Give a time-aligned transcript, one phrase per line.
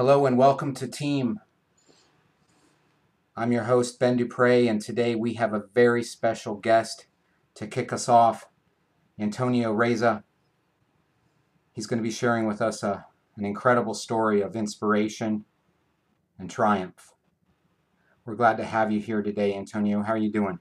[0.00, 1.40] Hello and welcome to Team.
[3.36, 7.04] I'm your host, Ben Dupre, and today we have a very special guest
[7.56, 8.48] to kick us off,
[9.18, 10.24] Antonio Reza.
[11.72, 13.04] He's going to be sharing with us a,
[13.36, 15.44] an incredible story of inspiration
[16.38, 17.12] and triumph.
[18.24, 20.02] We're glad to have you here today, Antonio.
[20.02, 20.60] How are you doing?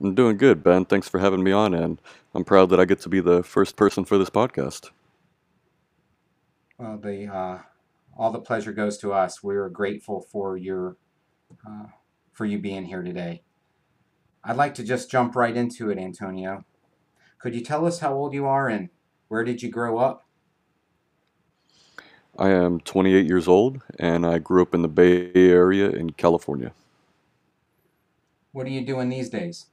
[0.00, 0.84] I'm doing good, Ben.
[0.84, 2.02] Thanks for having me on, and
[2.34, 4.90] I'm proud that I get to be the first person for this podcast.
[6.80, 7.58] Well, the uh,
[8.16, 9.42] all the pleasure goes to us.
[9.42, 10.96] We're grateful for your
[11.68, 11.88] uh,
[12.32, 13.42] for you being here today.
[14.42, 16.64] I'd like to just jump right into it, Antonio.
[17.38, 18.88] Could you tell us how old you are and
[19.28, 20.26] where did you grow up?
[22.38, 26.72] I am 28 years old, and I grew up in the Bay Area in California.
[28.52, 29.66] What are you doing these days?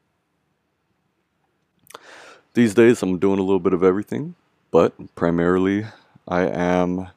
[2.54, 4.36] These days, I'm doing a little bit of everything,
[4.72, 5.86] but primarily,
[6.28, 7.08] I am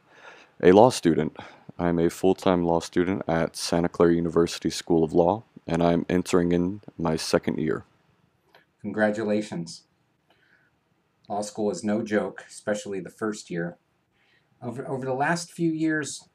[0.62, 1.36] a law student.
[1.78, 6.06] I'm a full time law student at Santa Clara University School of Law, and I'm
[6.08, 7.84] entering in my second year.
[8.82, 9.82] Congratulations.
[11.28, 13.78] Law school is no joke, especially the first year.
[14.62, 16.28] Over, over the last few years,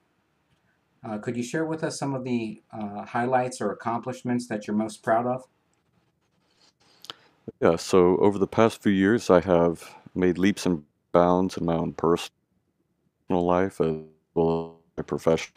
[1.04, 4.76] uh, could you share with us some of the uh, highlights or accomplishments that you're
[4.76, 5.44] most proud of?
[7.62, 11.76] Yeah, so over the past few years, I have made leaps and bounds in my
[11.76, 12.32] own personal
[13.30, 13.96] life as
[14.34, 15.54] well as my profession,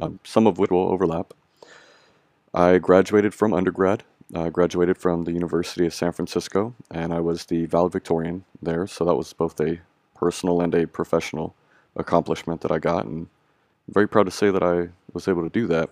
[0.00, 1.32] um, some of which will overlap.
[2.52, 4.02] I graduated from undergrad.
[4.34, 8.86] I graduated from the University of San Francisco, and I was the valedictorian there.
[8.86, 9.78] So that was both a
[10.14, 11.54] personal and a professional
[11.94, 13.28] accomplishment that I got, and
[13.86, 15.90] I'm very proud to say that I was able to do that.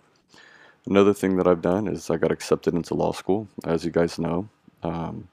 [0.87, 4.19] Another thing that I've done is I got accepted into law school, as you guys
[4.19, 4.49] know.
[4.83, 5.29] Um,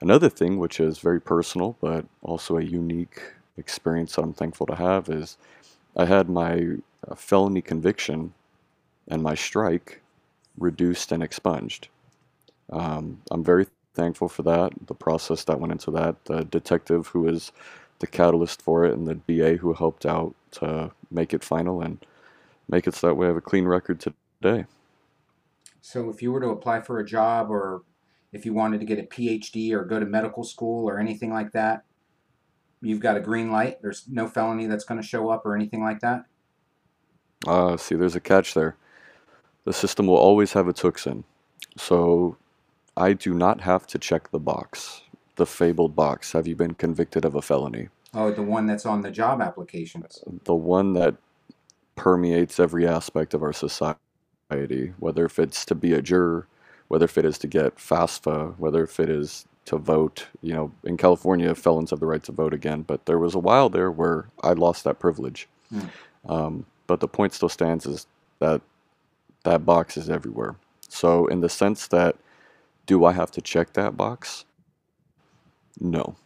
[0.00, 3.20] another thing, which is very personal but also a unique
[3.56, 5.36] experience that I'm thankful to have, is
[5.96, 6.76] I had my
[7.08, 8.32] uh, felony conviction
[9.08, 10.00] and my strike
[10.58, 11.88] reduced and expunged.
[12.70, 17.22] Um, I'm very thankful for that, the process that went into that, the detective who
[17.22, 17.52] was
[18.00, 22.04] the catalyst for it, and the DA who helped out to make it final and
[22.68, 24.64] make it so that we have a clean record today.
[25.80, 27.82] So, if you were to apply for a job or
[28.32, 31.52] if you wanted to get a PhD or go to medical school or anything like
[31.52, 31.84] that,
[32.84, 33.80] you've got a green light.
[33.82, 36.24] There's no felony that's going to show up or anything like that.
[37.46, 38.76] Uh, see, there's a catch there.
[39.64, 41.24] The system will always have its hooks in.
[41.76, 42.36] So
[42.96, 45.02] I do not have to check the box,
[45.36, 46.32] the fabled box.
[46.32, 47.88] Have you been convicted of a felony?
[48.12, 50.22] Oh, the one that's on the job applications.
[50.44, 51.16] The one that
[51.96, 56.46] permeates every aspect of our society, whether if it's to be a juror,
[56.88, 60.26] whether if it is to get FAFSA, whether if it is to vote.
[60.42, 63.38] You know, in California, felons have the right to vote again, but there was a
[63.38, 65.48] while there where I lost that privilege.
[65.72, 65.88] Mm.
[66.28, 68.06] Um, but the point still stands is
[68.38, 68.60] that
[69.44, 70.56] that box is everywhere.
[70.88, 72.16] So, in the sense that,
[72.86, 74.44] do I have to check that box?
[75.80, 76.16] No.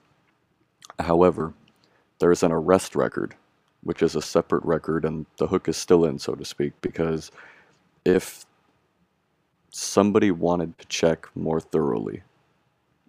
[0.98, 1.54] However,
[2.18, 3.34] there is an arrest record,
[3.82, 7.30] which is a separate record, and the hook is still in, so to speak, because
[8.04, 8.44] if
[9.70, 12.22] somebody wanted to check more thoroughly,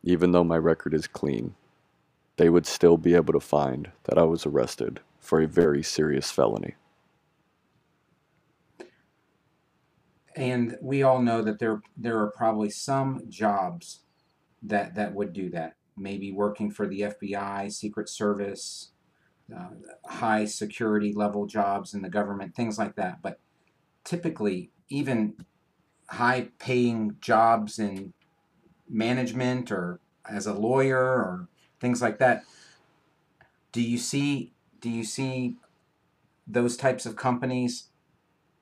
[0.04, 1.56] even though my record is clean,
[2.38, 6.32] they would still be able to find that I was arrested for a very serious
[6.32, 6.76] felony.
[10.36, 14.02] And we all know that there there are probably some jobs
[14.64, 15.76] that that would do that.
[15.98, 18.92] Maybe working for the FBI, Secret Service,
[19.54, 19.72] uh,
[20.06, 23.22] high security level jobs in the government, things like that.
[23.22, 23.40] But
[24.06, 25.36] typically, even
[26.08, 28.14] high paying jobs in
[28.90, 31.48] management or as a lawyer or
[31.80, 32.44] things like that
[33.72, 35.56] do you see do you see
[36.48, 37.90] those types of companies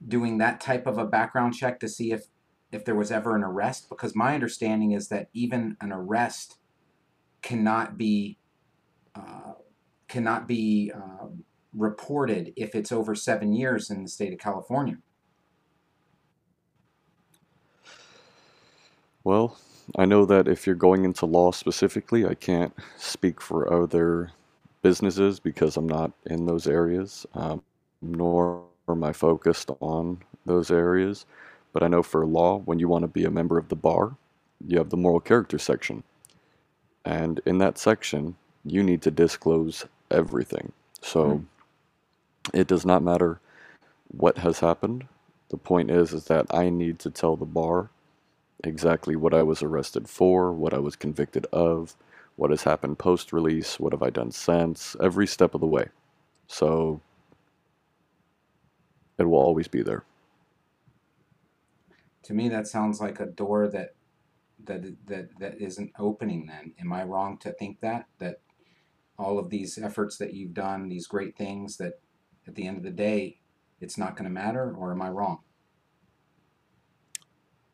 [0.06, 2.28] doing that type of a background check to see if
[2.72, 6.58] if there was ever an arrest because my understanding is that even an arrest
[7.42, 8.38] cannot be
[9.16, 9.54] uh,
[10.08, 11.28] cannot be uh,
[11.74, 14.98] reported if it's over seven years in the state of California.
[19.24, 19.58] Well,
[19.96, 24.32] I know that if you're going into law specifically, I can't speak for other
[24.82, 27.62] businesses because I'm not in those areas, um,
[28.02, 31.26] nor am I focused on those areas.
[31.74, 34.16] But I know for law, when you want to be a member of the bar,
[34.66, 36.04] you have the moral character section.
[37.06, 38.36] And in that section,
[38.66, 40.72] you need to disclose everything.
[41.02, 41.46] So mm.
[42.54, 43.40] it does not matter
[44.10, 45.08] what has happened.
[45.50, 47.90] The point is is that I need to tell the bar
[48.64, 51.96] exactly what I was arrested for, what I was convicted of,
[52.36, 55.88] what has happened post release, what have I done since, every step of the way.
[56.48, 57.02] So
[59.18, 60.04] it will always be there.
[62.24, 63.96] To me, that sounds like a door that
[64.66, 66.46] that that that isn't opening.
[66.46, 68.42] Then, am I wrong to think that that
[69.18, 71.94] all of these efforts that you've done, these great things, that
[72.48, 73.40] at the end of the day,
[73.80, 75.40] it's not going to matter, or am I wrong?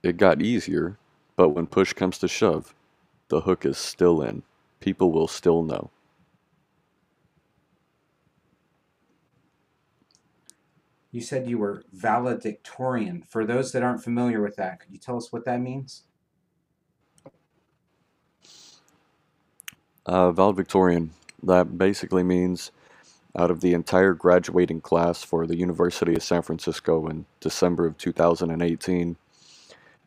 [0.03, 0.97] It got easier,
[1.37, 2.75] but when push comes to shove,
[3.29, 4.43] the hook is still in.
[4.81, 5.89] People will still know.
[11.11, 13.23] You said you were valedictorian.
[13.29, 16.03] For those that aren't familiar with that, could you tell us what that means?
[20.05, 21.11] Uh, valedictorian,
[21.41, 22.71] that basically means
[23.37, 27.97] out of the entire graduating class for the University of San Francisco in December of
[27.97, 29.15] 2018,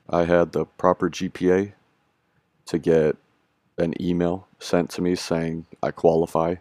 [0.08, 1.72] I had the proper GPA
[2.66, 3.16] to get
[3.78, 6.56] an email sent to me saying I qualify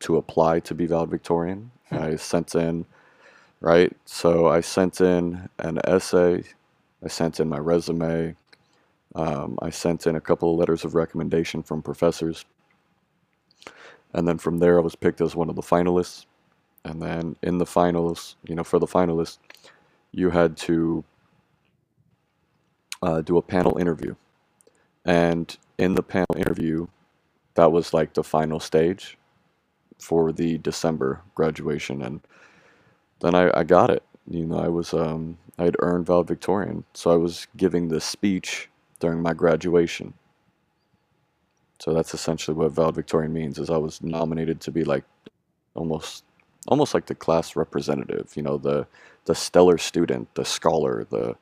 [0.00, 1.70] to apply to be valedictorian.
[1.90, 2.86] I sent in
[3.60, 3.94] right?
[4.04, 6.44] So I sent in an essay,
[7.04, 8.36] I sent in my resume,
[9.14, 12.44] um, I sent in a couple of letters of recommendation from professors.
[14.12, 16.26] And then from there, I was picked as one of the finalists.
[16.84, 19.38] And then in the finals, you know, for the finalists,
[20.12, 21.04] you had to
[23.02, 24.14] uh, do a panel interview.
[25.04, 26.88] And in the panel interview,
[27.54, 29.16] that was like the final stage
[29.98, 32.02] for the December graduation.
[32.02, 32.20] And
[33.20, 34.02] then I, I got it.
[34.28, 38.68] You know, I was um, I had earned valedictorian, so I was giving this speech
[39.00, 40.14] during my graduation.
[41.78, 43.58] So that's essentially what valedictorian means.
[43.58, 45.04] Is I was nominated to be like
[45.74, 46.24] almost
[46.66, 48.32] almost like the class representative.
[48.36, 48.86] You know, the
[49.24, 51.36] the stellar student, the scholar, the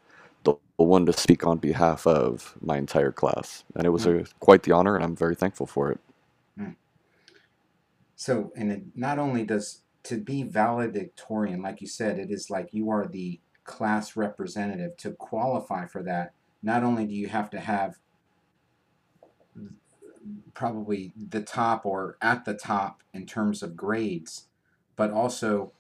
[0.47, 4.23] the, one to speak on behalf of my entire class, and it was Mm.
[4.23, 6.01] a quite the honor, and I'm very thankful for it.
[8.17, 12.71] So, and it not only does to be valedictorian, like you said, it is like
[12.73, 14.97] you are the class representative.
[14.99, 16.33] To qualify for that,
[16.63, 17.99] not only do you have to have
[20.55, 24.47] probably the top or at the top in terms of grades,
[24.97, 25.73] but also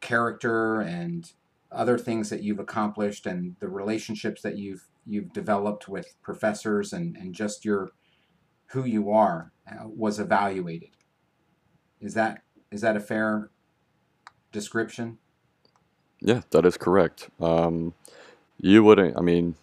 [0.00, 1.32] character and
[1.70, 7.16] other things that you've accomplished and the relationships that you've you've developed with professors and,
[7.16, 7.92] and just your
[8.68, 10.90] who you are uh, was evaluated.
[12.00, 13.50] Is that is that a fair
[14.52, 15.18] description?
[16.20, 17.28] Yeah, that is correct.
[17.40, 17.94] Um,
[18.60, 19.16] you wouldn't.
[19.16, 19.54] I mean,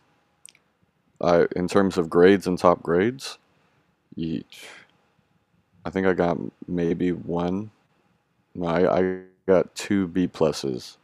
[1.22, 3.38] I in terms of grades and top grades,
[4.16, 4.68] each.
[5.84, 6.38] I think I got
[6.68, 7.72] maybe one.
[8.56, 10.98] No, I, I got two B pluses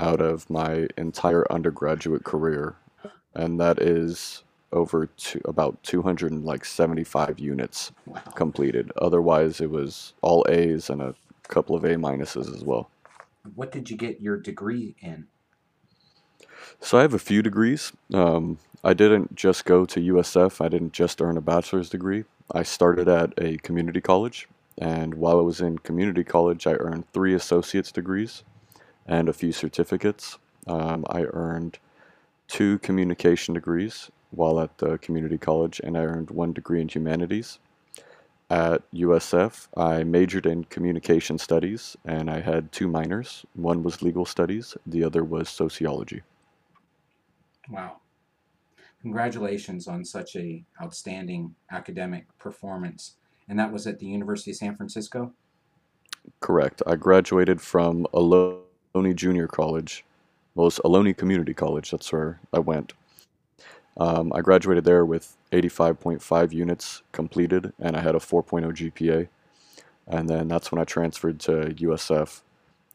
[0.00, 2.76] out of my entire undergraduate career,
[3.34, 4.42] and that is
[4.72, 8.20] over to about 275 units Wow.
[8.34, 8.90] completed.
[8.96, 11.14] Otherwise, it was all A's and a
[11.48, 12.88] couple of A minuses as well.
[13.54, 15.26] What did you get your degree in?
[16.80, 17.92] So I have a few degrees.
[18.14, 20.64] Um, I didn't just go to USF.
[20.64, 22.24] I didn't just earn a bachelor's degree.
[22.52, 24.48] I started at a community college,
[24.78, 28.44] and while I was in community college, I earned three associate's degrees
[29.10, 30.38] and a few certificates.
[30.66, 31.78] Um, I earned
[32.46, 37.58] two communication degrees while at the community college, and I earned one degree in humanities.
[38.48, 43.44] At USF, I majored in communication studies, and I had two minors.
[43.54, 46.22] One was legal studies, the other was sociology.
[47.68, 47.96] Wow.
[49.02, 53.16] Congratulations on such a outstanding academic performance.
[53.48, 55.32] And that was at the University of San Francisco?
[56.40, 56.82] Correct.
[56.86, 58.06] I graduated from
[58.94, 60.04] Ohlone Junior College.
[60.54, 61.90] Well, it's Ohlone Community College.
[61.90, 62.92] That's where I went.
[63.96, 69.28] Um, I graduated there with 85.5 units completed, and I had a 4.0 GPA.
[70.06, 72.42] And then that's when I transferred to USF.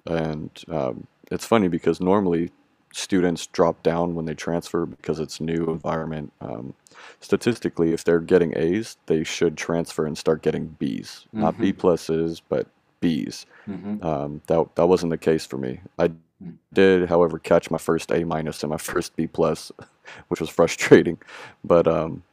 [0.06, 2.52] And um, it's funny because normally
[2.94, 6.32] students drop down when they transfer because it's new environment.
[6.42, 6.74] Um,
[7.20, 12.42] statistically, if they're getting A's, they should transfer and start getting B's, not B pluses,
[12.48, 12.68] but
[13.00, 13.46] B's.
[13.68, 14.06] Mm-hmm.
[14.06, 15.82] Um, that that wasn't the case for me.
[16.00, 16.12] I
[16.44, 16.58] Mm.
[16.74, 19.72] did, however, catch my first A minus and my first B plus,
[20.28, 21.18] which was frustrating.
[21.64, 22.24] But um,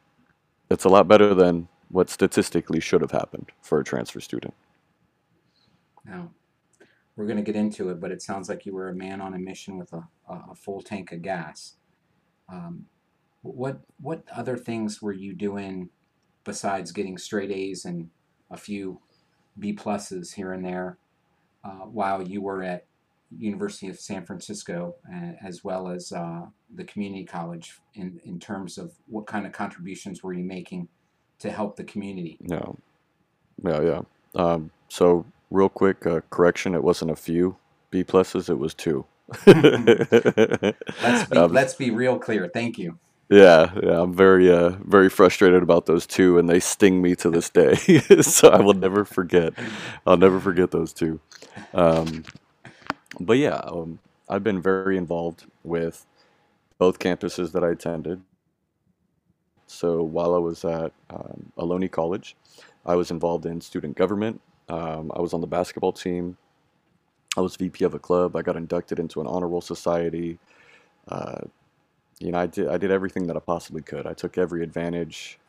[0.69, 4.53] it's a lot better than what statistically should have happened for a transfer student.
[6.05, 6.31] Now,
[7.15, 9.35] we're going to get into it, but it sounds like you were a man on
[9.35, 11.75] a mission with a, a, a full tank of gas.
[12.49, 12.85] Um,
[13.41, 15.89] what what other things were you doing
[16.45, 18.09] besides getting straight A's and
[18.51, 18.99] a few
[19.59, 20.97] B pluses here and there
[21.63, 22.85] uh, while you were at
[23.37, 26.41] University of San Francisco, uh, as well as uh,
[26.75, 30.87] the community college, in in terms of what kind of contributions were you making
[31.39, 32.37] to help the community?
[32.41, 32.71] Yeah,
[33.63, 34.01] yeah, yeah.
[34.35, 37.57] Um, so real quick uh, correction: it wasn't a few
[37.89, 39.05] B pluses; it was two.
[39.47, 42.49] let's be Um, let's be real clear.
[42.53, 42.99] Thank you.
[43.33, 47.29] Yeah, yeah, I'm very, uh, very frustrated about those two, and they sting me to
[47.29, 47.77] this day.
[48.23, 49.53] So I will never forget.
[50.05, 51.19] I'll never forget those two.
[51.73, 52.23] Um,
[53.19, 53.99] but yeah, um,
[54.29, 56.05] I've been very involved with
[56.77, 58.21] both campuses that I attended.
[59.67, 62.35] So while I was at um, Ohlone College,
[62.85, 64.41] I was involved in student government.
[64.69, 66.37] Um, I was on the basketball team.
[67.37, 68.35] I was VP of a club.
[68.35, 70.39] I got inducted into an honor roll society.
[71.07, 71.41] Uh,
[72.23, 74.07] you know, I did I did everything that I possibly could.
[74.07, 75.39] I took every advantage,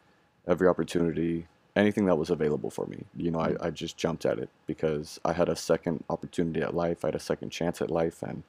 [0.48, 3.04] every opportunity, anything that was available for me.
[3.16, 6.74] You know, I, I just jumped at it because I had a second opportunity at
[6.74, 7.04] life.
[7.04, 8.44] I had a second chance at life, and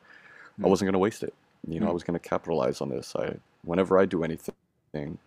[0.63, 1.36] I Mm, wasn't going to waste it.
[1.67, 3.15] You know, I mm, was going to capitalize on this.
[3.17, 5.17] I whenever I do anything,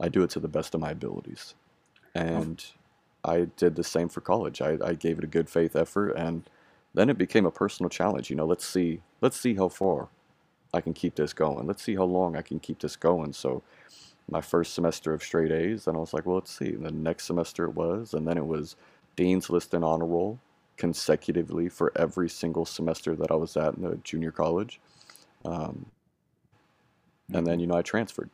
[0.00, 1.54] I do it to the best of my abilities.
[2.34, 2.64] oh, And
[3.24, 4.62] I did the same for college.
[4.62, 6.44] I, I gave it a good faith effort, and
[6.94, 8.30] then it became a personal challenge.
[8.30, 10.08] You know, let's see, let's see how far
[10.74, 11.66] I can keep this going.
[11.66, 13.32] Let's see how long I can keep this going.
[13.32, 13.62] So
[14.30, 16.68] my first semester of straight A's, and I was like, well, let's see.
[16.68, 18.76] And the next semester it was, and then it was
[19.16, 20.38] Dean's List and Honor Roll
[20.76, 24.80] consecutively for every single semester that I was at in the junior college.
[25.44, 25.86] Um,
[27.32, 28.30] and then, you know, I transferred.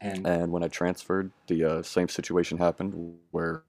[0.00, 3.62] And And when I transferred, the uh, same situation happened where,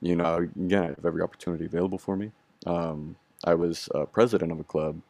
[0.00, 2.30] you know, again, I have every opportunity available for me.
[2.66, 5.00] Um, I was uh, president of a club.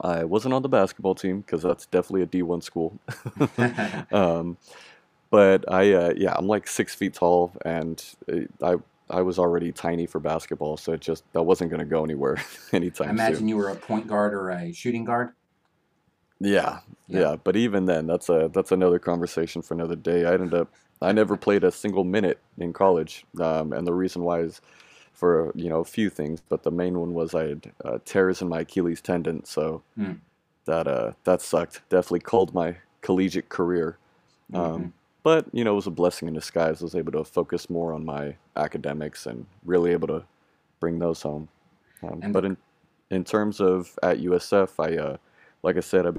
[0.00, 2.98] I wasn't on the basketball team because that's definitely a D1 school.
[4.12, 4.56] um,
[5.30, 8.02] but I, uh, yeah, I'm like six feet tall, and
[8.62, 8.76] I,
[9.10, 12.38] I was already tiny for basketball, so it just that wasn't going to go anywhere
[12.72, 13.48] I anytime imagine soon.
[13.48, 15.32] you were a point guard or a shooting guard.
[16.40, 17.20] Yeah, Yeah.
[17.20, 20.24] yeah, but even then, that's a that's another conversation for another day.
[20.24, 24.22] I ended up I never played a single minute in college, um, and the reason
[24.22, 24.60] why is
[25.12, 28.42] for you know a few things, but the main one was I had uh, tears
[28.42, 30.20] in my Achilles tendon, so Mm,
[30.66, 31.82] that uh that sucked.
[31.88, 33.98] Definitely called my collegiate career.
[34.50, 34.92] hmm Um,
[35.22, 36.82] but you know, it was a blessing in disguise.
[36.82, 40.24] I was able to focus more on my academics and really able to
[40.80, 41.48] bring those home.
[42.02, 42.56] Um, but in
[43.10, 45.18] in terms of at USF, I uh,
[45.62, 46.12] like I said, I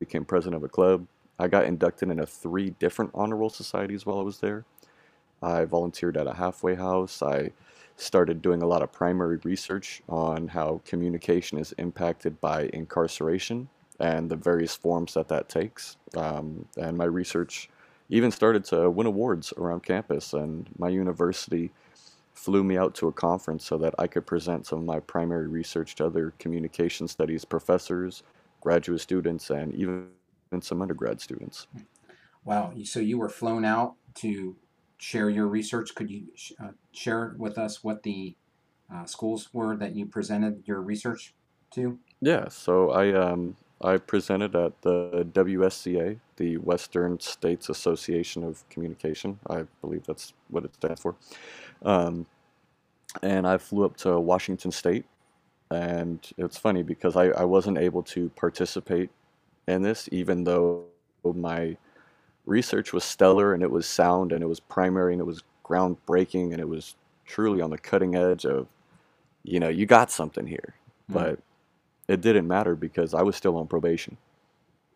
[0.00, 1.06] became president of a club.
[1.38, 4.64] I got inducted into three different honor roll societies while I was there.
[5.42, 7.22] I volunteered at a halfway house.
[7.22, 7.52] I
[8.02, 13.68] started doing a lot of primary research on how communication is impacted by incarceration
[14.00, 15.96] and the various forms that that takes.
[16.16, 17.68] Um, and my research
[18.08, 21.70] even started to win awards around campus, and my university
[22.34, 25.46] flew me out to a conference so that I could present some of my primary
[25.46, 28.22] research to other communication studies professors,
[28.60, 30.08] graduate students, and even
[30.60, 31.66] some undergrad students.
[32.44, 32.72] wow.
[32.84, 34.56] So you were flown out to
[35.02, 35.94] share your research.
[35.96, 38.36] Could you sh- uh, share with us what the
[38.92, 41.34] uh, schools were that you presented your research
[41.74, 41.98] to?
[42.20, 49.40] Yeah, so I um I presented at the WSCA, the Western States Association of Communication.
[49.50, 51.16] I believe that's what it stands for.
[51.84, 52.26] Um,
[53.22, 55.04] and I flew up to Washington State,
[55.72, 59.10] and it's funny because I, I wasn't able to participate
[59.66, 60.84] in this, even though
[61.24, 61.76] my
[62.46, 66.52] research was stellar and it was sound and it was primary and it was groundbreaking
[66.52, 66.96] and it was
[67.26, 68.68] truly on the cutting edge of,
[69.44, 70.74] you know, you got something here.
[71.10, 71.40] Mm, But
[72.08, 74.16] it didn't matter because I was still on probation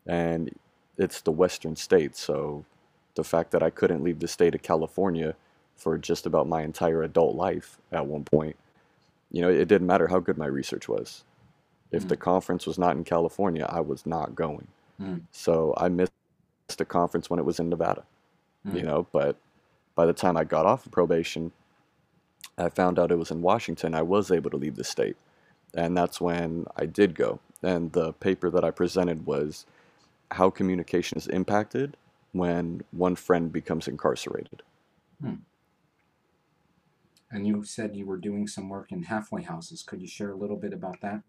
[0.06, 0.50] and
[0.98, 2.20] it's the western states.
[2.20, 2.64] So
[3.16, 5.34] the fact that I couldn't leave the state of California
[5.76, 8.56] for just about my entire adult life at one point,
[9.30, 11.24] you know, it didn't matter how good my research was.
[11.92, 14.68] If the mm, conference was not in California, I was not going.
[15.00, 16.12] mm, So I missed
[16.74, 18.04] the conference when it was in Nevada,
[18.72, 19.36] you mm, know, but
[19.94, 21.52] by the time I got off of probation,
[22.58, 23.94] I found out it was in Washington.
[23.94, 25.16] I was able to leave the state.
[25.74, 27.40] And that's when I did go.
[27.62, 29.66] And the paper that I presented was
[30.32, 31.96] how communication is impacted
[32.32, 34.62] when one friend becomes incarcerated.
[35.24, 35.40] mm.
[37.30, 39.82] And you said you were doing some work in halfway houses.
[39.82, 41.22] Could you share a little bit about that?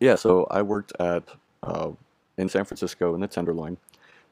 [0.00, 1.24] Yeah, so I worked at
[1.62, 1.92] uh,
[2.40, 3.76] in San Francisco in the Tenderloin.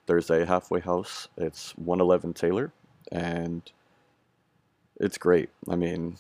[0.07, 1.29] There's a halfway house.
[1.37, 2.73] It's 111 Taylor,
[3.13, 3.71] and
[4.99, 5.51] it's great.
[5.69, 6.17] I mean,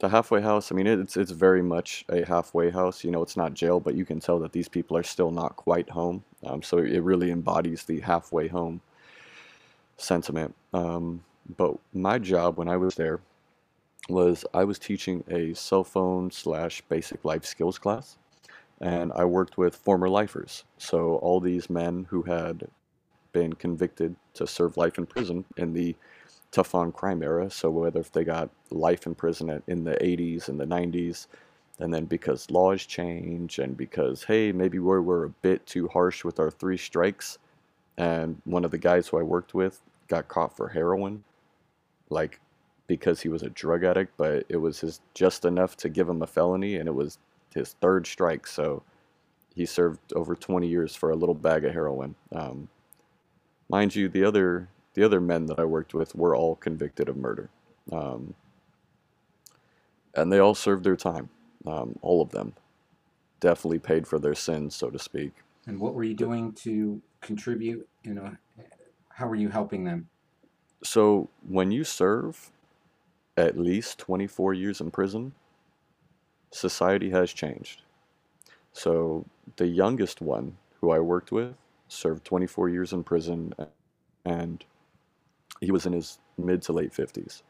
[0.00, 0.70] the halfway house.
[0.70, 3.02] I mean, it's it's very much a halfway house.
[3.02, 5.56] You know, it's not jail, but you can tell that these people are still not
[5.56, 6.22] quite home.
[6.44, 8.82] Um, so it really embodies the halfway home
[9.96, 10.54] sentiment.
[10.74, 11.24] Um,
[11.56, 13.20] but my job when I was there
[14.10, 18.18] was I was teaching a cell phone slash basic life skills class
[18.82, 20.64] and I worked with former lifers.
[20.76, 22.68] So all these men who had
[23.32, 25.94] been convicted to serve life in prison in the
[26.50, 27.48] tough on crime era.
[27.48, 31.28] So whether if they got life in prison in the 80s and the 90s,
[31.78, 36.24] and then because laws change and because hey maybe we were a bit too harsh
[36.24, 37.38] with our three strikes,
[37.96, 41.24] and one of the guys who I worked with got caught for heroin,
[42.10, 42.40] like
[42.88, 46.20] because he was a drug addict, but it was his just enough to give him
[46.20, 47.18] a felony, and it was
[47.54, 48.46] his third strike.
[48.46, 48.82] So
[49.54, 52.14] he served over 20 years for a little bag of heroin.
[52.32, 52.68] Um,
[53.68, 57.16] mind you, the other the other men that I worked with were all convicted of
[57.16, 57.48] murder,
[57.90, 58.34] um,
[60.14, 61.30] and they all served their time.
[61.66, 62.54] Um, all of them
[63.40, 65.32] definitely paid for their sins, so to speak.
[65.66, 67.88] And what were you doing to contribute?
[68.04, 68.36] You know,
[69.08, 70.08] how were you helping them?
[70.84, 72.50] So when you serve
[73.36, 75.32] at least 24 years in prison,
[76.52, 77.82] society has changed.
[78.72, 81.54] So the youngest one who I worked with
[81.88, 83.54] served 24 years in prison
[84.24, 84.64] and
[85.60, 87.42] he was in his mid to late 50s.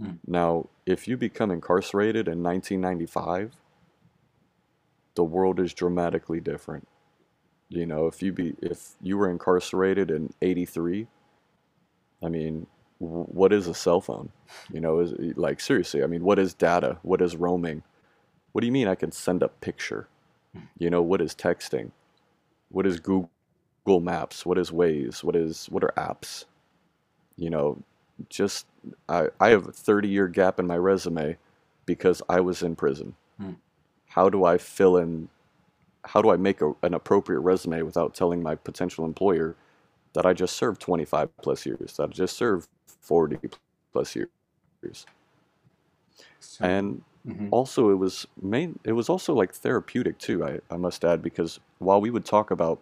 [0.00, 0.12] Hmm.
[0.26, 3.52] Now, if you become incarcerated in 1995,
[5.14, 6.86] the world is dramatically different.
[7.68, 11.06] You know, if you be if you were incarcerated in 83,
[12.22, 12.66] I mean,
[12.98, 14.30] what is a cell phone?
[14.72, 16.98] You know, is like seriously, I mean, what is data?
[17.02, 17.82] What is roaming?
[18.52, 20.08] What do you mean I can send a picture?
[20.78, 21.90] You know, what is texting?
[22.70, 23.30] What is Google
[23.86, 24.44] Maps?
[24.46, 25.22] What is Waze?
[25.22, 26.46] What is what are apps?
[27.36, 27.82] You know,
[28.28, 28.66] just
[29.08, 31.36] I, I have a 30 year gap in my resume
[31.86, 33.14] because I was in prison.
[33.38, 33.52] Hmm.
[34.08, 35.28] How do I fill in
[36.04, 39.56] how do I make a, an appropriate resume without telling my potential employer
[40.14, 42.68] that I just served 25 plus years, that I just served
[43.00, 43.38] 40
[43.92, 45.06] plus years?
[46.40, 47.48] So, And mhm.
[47.50, 51.60] also it was main it was also like therapeutic too, I, I must add, because
[51.78, 52.80] while we would talk about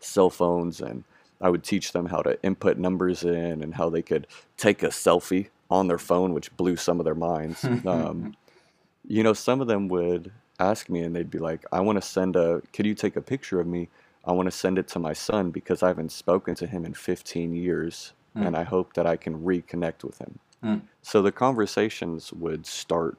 [0.00, 1.04] cell phones and
[1.40, 4.88] I would teach them how to input numbers in and how they could take a
[4.88, 7.64] selfie on their phone, which blew some of their minds.
[7.64, 8.36] Um,
[9.06, 12.02] you know, some of them would ask me and they'd be like, I want to
[12.02, 13.88] send a, could you take a picture of me?
[14.24, 16.94] I want to send it to my son because I haven't spoken to him in
[16.94, 18.46] 15 years Mm.
[18.46, 20.38] and I hope that I can reconnect with him.
[20.62, 20.82] Mm.
[21.02, 23.16] So the conversations would start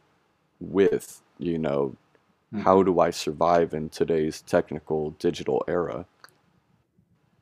[0.71, 1.95] with, you know,
[2.53, 2.61] Mhm.
[2.63, 6.05] how do I survive in today's technical digital era?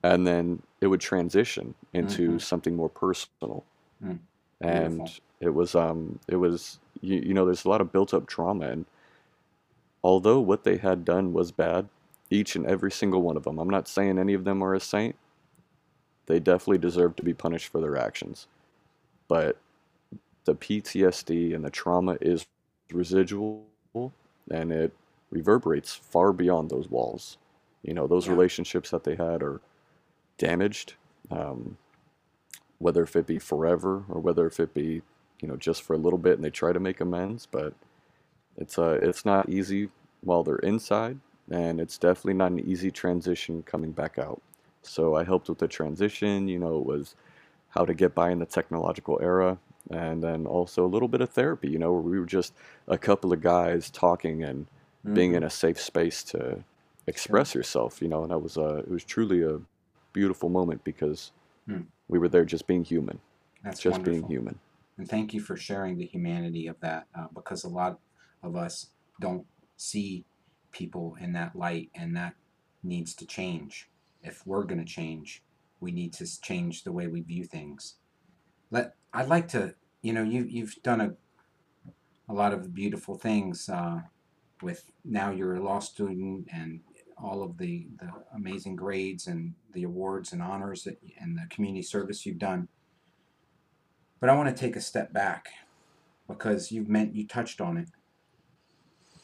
[0.03, 2.41] And then it would transition into Mhm.
[2.41, 3.63] something more personal.
[4.03, 4.19] Mm.
[4.61, 5.23] And Beautiful.
[5.39, 8.67] it was um it was you, you know there's a lot of built up trauma
[8.69, 8.85] and
[10.03, 11.89] although what they had done was bad,
[12.29, 14.79] each and every single one of them, I'm not saying any of them are a
[14.79, 15.15] saint,
[16.25, 18.47] they definitely deserve to be punished for their actions.
[19.27, 19.57] But
[20.45, 22.45] the PTSD and the trauma is
[22.91, 23.67] residual
[24.51, 24.93] and it
[25.31, 27.37] reverberates far beyond those walls.
[27.83, 28.33] You know, those Yeah.
[28.33, 29.61] relationships that they had are
[30.37, 30.95] damaged,
[31.31, 31.77] um,
[32.79, 35.01] whether if it be forever or whether if it be,
[35.41, 37.73] you know, just for a little bit and they try to make amends, but
[38.57, 39.89] it's uh, it's not easy
[40.21, 41.19] while they're inside,
[41.49, 44.41] and it's definitely not an easy transition coming back out.
[44.83, 47.15] So I helped with the transition, you know, it was
[47.69, 49.57] how to get by in the technological era,
[49.89, 52.53] and then also a little bit of therapy, you know, where we were just
[52.87, 54.67] a couple of guys talking and
[55.13, 55.37] being Mhm.
[55.37, 56.63] in a safe space to
[57.07, 59.59] express yourself, you know, and that was uh, it was truly a
[60.13, 61.31] beautiful moment because
[61.67, 61.81] Hmm.
[62.07, 63.19] we were there just being human,
[63.63, 64.11] That's just wonderful.
[64.11, 64.59] being human.
[64.97, 67.99] And thank you for sharing the humanity of that uh, because a lot
[68.43, 69.45] of us don't
[69.77, 70.25] see
[70.71, 72.35] people in that light, and that
[72.83, 73.89] needs to change.
[74.21, 75.43] If we're going to change,
[75.79, 77.95] we need to change the way we view things.
[78.73, 81.13] Let I'd like to, you know, you you've done a
[82.27, 84.01] a lot of beautiful things uh,
[84.63, 86.79] with now you're a law student and
[87.15, 91.83] all of the the amazing grades and the awards and honors that, and the community
[91.83, 92.67] service you've done.
[94.19, 95.49] But I want to take a step back
[96.27, 97.89] because you've meant you touched on it.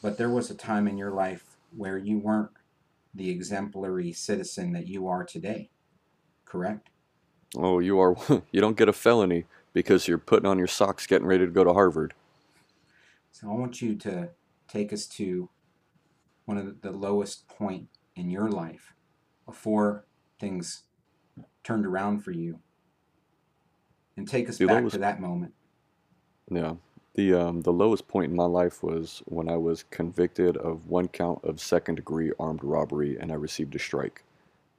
[0.00, 2.52] But there was a time in your life where you weren't
[3.12, 5.70] the exemplary citizen that you are today,
[6.44, 6.89] correct?
[7.56, 8.16] Oh, you are
[8.52, 11.64] you don't get a felony because you're putting on your socks getting ready to go
[11.64, 12.14] to Harvard.
[13.32, 14.30] So I want you to
[14.68, 15.48] take us to
[16.44, 18.92] one of the, lowest point in your life
[19.46, 20.04] before
[20.40, 20.82] things
[21.62, 22.58] turned around for you
[24.16, 25.54] and take us The back lowest to that moment.
[26.50, 26.74] Yeah.
[27.14, 31.08] The um the lowest point in my life was when I was convicted of one
[31.08, 34.24] count of second degree armed robbery and I received a strike.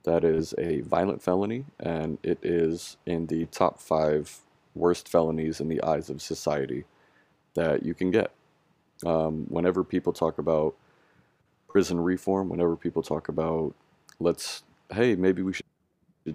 [0.04, 4.40] That is a violent felony and it is in the top 5
[4.74, 6.86] worst felonies in the eyes of society
[7.54, 8.32] that you can get.
[9.06, 10.76] Um, whenever people talk about
[11.68, 13.74] prison reform, whenever people talk about
[14.20, 15.66] let's hey, maybe we should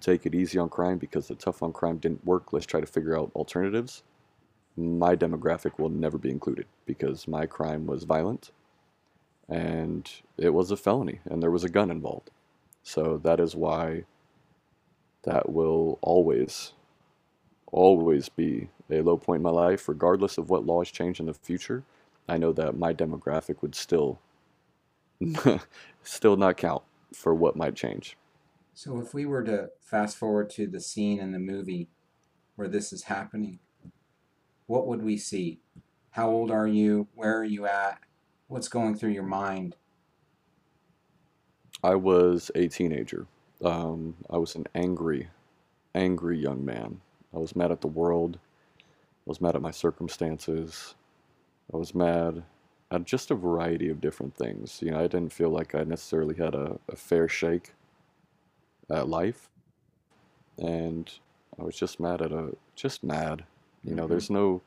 [0.00, 2.52] take it easy on crime because the tough on crime didn't work.
[2.52, 4.02] Let's try to figure out alternatives.
[4.76, 8.50] My demographic will never be included because my crime was violent
[9.48, 12.30] and it was a felony and there was a gun involved.
[12.86, 14.04] So that is why
[15.24, 16.72] that will always,
[17.72, 21.34] always be a low point in my life, regardless of what laws change in the
[21.34, 21.82] future.
[22.28, 24.20] I know that my demographic would still,
[26.04, 28.16] still not count for what might change.
[28.72, 31.88] So if we were to fast forward to the scene in the movie
[32.54, 33.58] where this is happening,
[34.68, 35.58] what would we see?
[36.10, 37.08] How old are you?
[37.16, 37.98] Where are you at?
[38.46, 39.74] What's going through your mind?
[41.86, 43.28] I was a teenager.
[43.62, 45.28] Um, I was an angry,
[45.94, 47.00] angry young man.
[47.32, 48.40] I was mad at the world.
[48.82, 50.96] I was mad at my circumstances.
[51.72, 52.42] I was mad
[52.90, 54.82] at just a variety of different things.
[54.82, 57.72] You know, I didn't feel like I necessarily had a, a fair shake
[58.90, 59.48] at life.
[60.58, 61.08] And
[61.56, 63.44] I was just mad at a, just mad.
[63.84, 64.60] You know, hmm there's no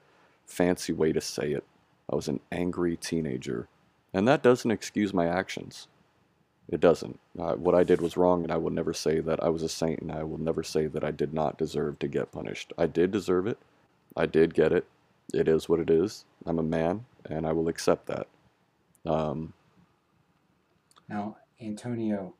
[0.46, 1.66] fancy way to say it.
[2.10, 3.68] I was an angry teenager.
[4.14, 5.90] And that doesn't excuse my actions.
[6.72, 7.20] It doesn't.
[7.40, 9.70] Uh, what I did was wrong, and I will never say that I was a
[9.70, 12.74] saint, and I will never say that I did not deserve to get punished.
[12.78, 13.58] I did deserve it.
[14.18, 14.86] I did get it.
[15.34, 16.26] It is what it is.
[16.46, 18.28] I'm a man, and I will accept that.
[19.06, 19.54] Um,
[21.10, 22.36] Now, Antonio,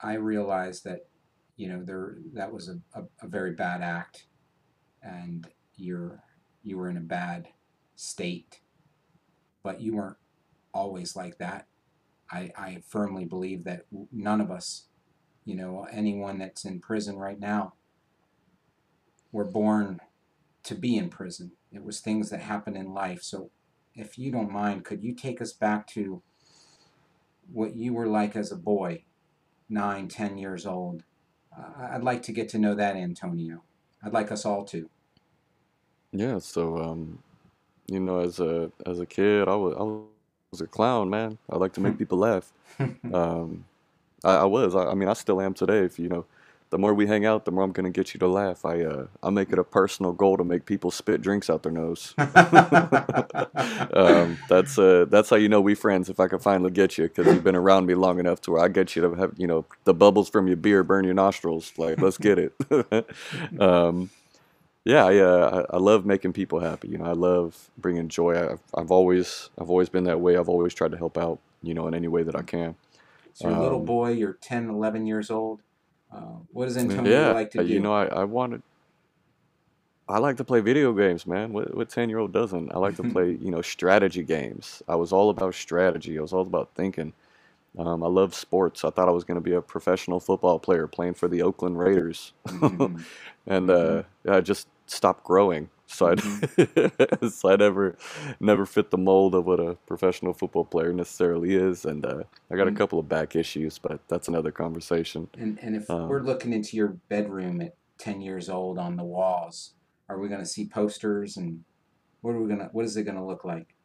[0.00, 1.06] I realize that,
[1.56, 4.26] you know, there that was a, a, a very bad act
[5.02, 6.22] and you're
[6.62, 7.48] you were in a bad
[7.96, 8.60] state,
[9.62, 10.16] but you weren't
[10.74, 11.66] always like that.
[12.30, 14.86] I, I firmly believe that none of us,
[15.44, 17.74] you know, anyone that's in prison right now,
[19.32, 20.00] were born
[20.64, 21.52] to be in prison.
[21.72, 23.22] It was things that happen in life.
[23.22, 23.50] So,
[23.94, 26.22] if you don't mind, could you take us back to
[27.52, 29.04] what you were like as a boy,
[29.68, 31.04] nine, ten years old?
[31.56, 33.62] Uh, I'd like to get to know that, Antonio.
[34.02, 34.90] I'd like us all to.
[36.12, 37.18] yeah, so um,
[37.86, 39.82] you know, as a as a kid, I was I
[40.50, 41.38] was a clown, man.
[41.50, 42.52] I like to make people laugh.
[43.14, 43.64] Um,
[44.22, 44.74] I, I was.
[44.74, 45.78] I, I mean, I still am today.
[45.78, 46.26] If you know,
[46.68, 48.66] the more we hang out, the more I'm gonna get you to laugh.
[48.66, 51.72] I uh, I make it a personal goal to make people spit drinks out their
[51.72, 52.12] nose.
[52.18, 52.28] um,
[54.50, 56.10] that's uh, that's how you know we friends.
[56.10, 58.62] If I can finally get you, because you've been around me long enough to where
[58.62, 61.72] I get you to have you know the bubbles from your beer burn your nostrils.
[61.78, 62.52] Like, let's get it.
[63.60, 64.10] um,
[64.86, 66.88] yeah, I, uh, I I love making people happy.
[66.90, 68.52] You know, I love bringing joy.
[68.52, 70.38] I've I've always I've always been that way.
[70.38, 71.40] I've always tried to help out.
[71.62, 72.76] You know, in any way that I can.
[73.34, 75.62] so, you're a little Um, boy, you're 10, 11 years old.
[76.12, 77.62] Uh, what does Antonio yeah, like to do?
[77.62, 78.62] you know, I I wanted.
[80.08, 81.52] I like to play video games, man.
[81.52, 82.72] What what ten year old doesn't?
[82.74, 84.82] I like to play, you know, strategy games.
[84.88, 86.18] I was all about strategy.
[86.18, 87.14] I was all about thinking.
[87.78, 88.84] Um, I love sports.
[88.84, 91.78] I thought I was going to be a professional football player playing for the Oakland
[91.78, 93.02] Raiders, hmm
[93.46, 95.70] and uh, I just stopped growing.
[95.86, 96.40] So hmm
[97.22, 97.96] I so I never
[98.40, 102.56] never fit the mold of what a professional football player necessarily is, and uh, I
[102.56, 105.28] got a couple of back issues, but that's another conversation.
[105.36, 109.04] and, and if Um, we're looking into your bedroom at 10 years old on the
[109.04, 109.74] walls,
[110.08, 111.64] are we going to see posters and
[112.22, 113.75] what are we going to, what is it going to look like?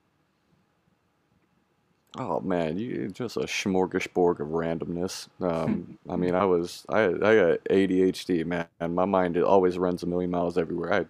[2.18, 5.30] Oh man, you just a smorgasbord of randomness.
[5.42, 8.68] Um, I mean, I was I I got ADHD, man.
[8.82, 10.92] My mind it always runs a million miles everywhere.
[10.92, 11.10] I had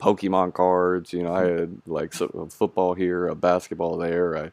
[0.00, 4.36] Pokemon cards, you know, I had like so, a football here, a basketball there.
[4.36, 4.52] I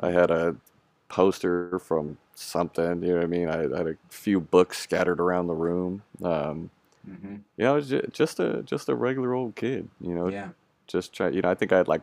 [0.00, 0.56] I had a
[1.10, 3.48] poster from something, you know what I mean?
[3.48, 6.04] I, I had a few books scattered around the room.
[6.22, 6.70] Um,
[7.04, 10.32] hmm you know, I was ju- just a just a regular old kid, you know,
[10.32, 10.52] Yeah.
[10.86, 12.02] just try, you know, I think I had like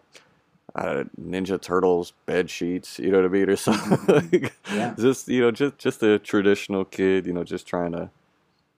[0.76, 4.50] uh, Ninja Turtles bed sheets, you know what I mean, or something.
[4.74, 4.94] Yeah.
[4.98, 8.10] just you know, just just a traditional kid, you know, just trying to,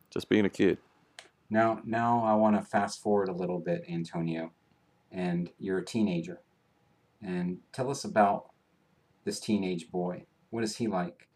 [0.09, 0.77] just being a kid.
[1.49, 4.51] Now, now I want to fast forward a little bit, Antonio,
[5.11, 6.41] and you're a teenager.
[7.21, 8.51] And tell us about
[9.25, 10.25] this teenage boy.
[10.51, 11.27] What is he like?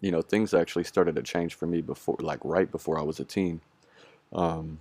[0.00, 3.18] You know, things actually started to change for me before, like right before I was
[3.18, 3.60] a teen.
[4.32, 4.80] Um,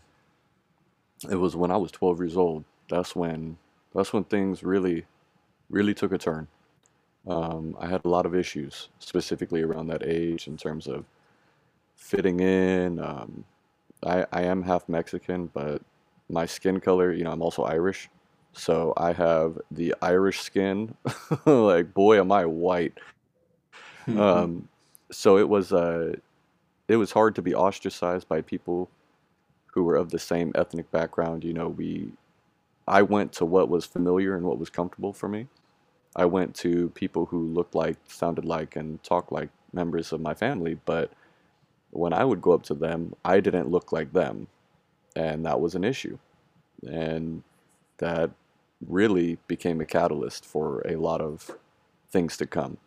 [1.30, 2.66] it was when I was 12 years old.
[2.90, 3.58] That's when
[3.94, 5.06] that's when things really,
[5.70, 6.48] really took a turn.
[7.28, 11.06] Um, I had a lot of issues, specifically around that age, in terms of
[11.96, 13.00] fitting in.
[13.00, 13.44] Um,
[14.06, 15.82] I, I am half Mexican, but
[16.30, 18.10] my skin color, you know, I'm also Irish.
[18.54, 20.96] So I have the Irish skin.
[21.46, 22.98] Like, boy, am I white.
[24.08, 24.70] Um,
[25.12, 26.16] so it was uh,
[26.88, 28.90] it was hard to be ostracized by people
[29.74, 31.44] who were of the same ethnic background.
[31.44, 32.12] You know, we
[32.88, 35.48] I went to what was familiar and what was comfortable for me.
[36.16, 40.34] I went to people who looked like, sounded like, and talked like members of my
[40.34, 41.12] family, but
[41.92, 44.48] when I would go up to them, I didn't look like them,
[45.16, 46.18] and that was an issue.
[46.88, 47.44] And
[47.98, 48.32] that
[48.86, 51.58] really became a catalyst for a lot of
[52.10, 52.78] things to come.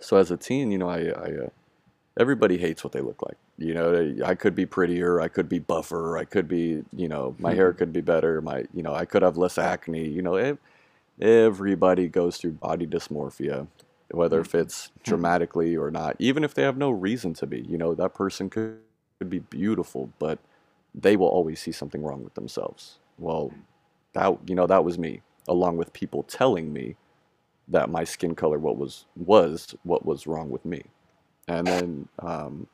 [0.00, 1.48] So as a teen, you know, I, I uh,
[2.18, 3.36] everybody hates what they look like.
[3.58, 7.08] You know, eh, I could be prettier, I could be buffer, I could be, you
[7.08, 7.78] know, my hair mm-hmm.
[7.78, 10.06] could be better, my, you know, I could have less acne.
[10.06, 10.58] You know, ev-
[11.20, 13.66] everybody goes through body dysmorphia,
[14.12, 14.92] whether if it's mm-hmm.
[14.92, 15.10] Mm-hmm.
[15.10, 17.60] dramatically or not, even if they have no reason to be.
[17.60, 18.78] You know, that person could,
[19.18, 20.38] could be beautiful, but
[20.94, 22.98] they will always see something wrong with themselves.
[23.18, 23.52] Well,
[24.12, 26.96] that you know that was me, along with people telling me
[27.68, 30.82] that my skin color what was was what was wrong with me,
[31.46, 32.66] and then um,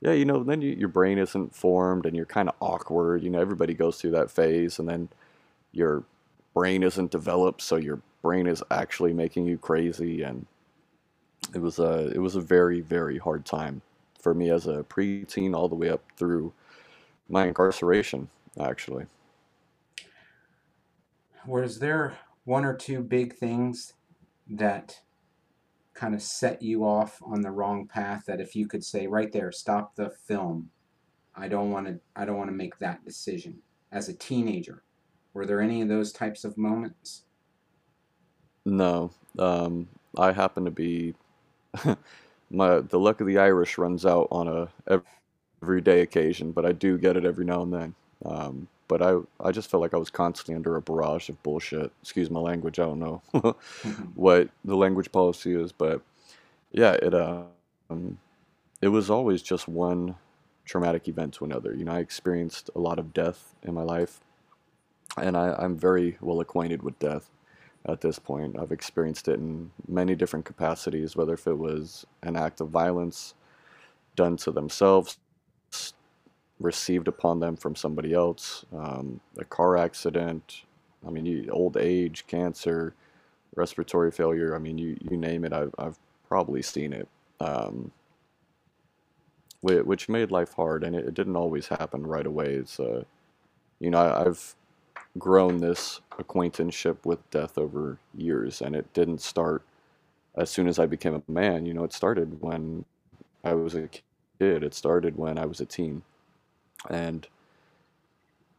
[0.00, 3.22] yeah, you know, then you, your brain isn't formed and you're kind of awkward.
[3.22, 5.08] You know, everybody goes through that phase, and then
[5.72, 6.04] your
[6.54, 10.46] brain isn't developed, so your brain is actually making you crazy, and
[11.54, 13.80] it was a it was a very very hard time
[14.20, 16.52] for me as a preteen all the way up through
[17.28, 18.28] my incarceration,
[18.60, 19.06] actually.
[21.46, 23.94] Was there one or two big things
[24.48, 25.00] that
[25.98, 29.32] kind of set you off on the wrong path that if you could say right
[29.32, 30.70] there, stop the film.
[31.34, 33.58] I don't want to I don't want to make that decision
[33.90, 34.84] as a teenager.
[35.34, 37.24] Were there any of those types of moments?
[38.64, 41.14] No, um, I happen to be
[42.50, 44.46] my the luck of the Irish runs out on
[44.86, 45.02] a
[45.60, 47.94] everyday occasion, but I do get it every now and then.
[48.24, 51.92] Um, but I I just felt like I was constantly under a barrage of bullshit.
[52.02, 52.78] Excuse my language.
[52.78, 53.22] I don't know
[54.14, 56.02] what the language policy is, but
[56.72, 57.42] yeah, it uh,
[57.90, 58.18] um,
[58.82, 60.16] it was always just one
[60.64, 61.74] traumatic event to another.
[61.74, 64.20] You know, I experienced a lot of death in my life,
[65.16, 67.30] and I, I'm very well acquainted with death
[67.86, 68.58] at this point.
[68.58, 73.34] I've experienced it in many different capacities, whether if it was an act of violence
[74.16, 75.18] done to themselves,
[76.60, 80.62] received upon them from somebody else, um, a car accident.
[81.06, 82.94] I mean, old age, cancer,
[83.54, 84.54] respiratory failure.
[84.54, 87.08] I mean, you, you name it, I've, I've probably seen it.
[87.40, 87.92] Um,
[89.60, 92.54] which made life hard, and it, it didn't always happen right away.
[92.54, 93.02] It's uh,
[93.80, 94.54] you know, I, I've
[95.18, 99.62] grown this acquaintanceship with death over years, and it didn't start
[100.36, 101.66] as soon as I became a man.
[101.66, 102.84] You know, it started when
[103.44, 103.88] I was a
[104.38, 104.62] kid.
[104.62, 106.02] It started when I was a teen,
[106.90, 107.26] and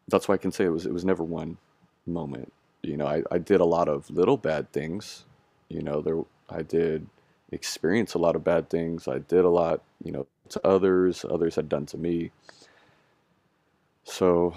[0.07, 1.57] that's why I can say it was it was never one
[2.05, 2.51] moment.
[2.81, 5.25] You know, I, I did a lot of little bad things.
[5.69, 7.07] You know, there I did
[7.51, 9.07] experience a lot of bad things.
[9.07, 12.31] I did a lot, you know, to others, others had done to me.
[14.03, 14.55] So,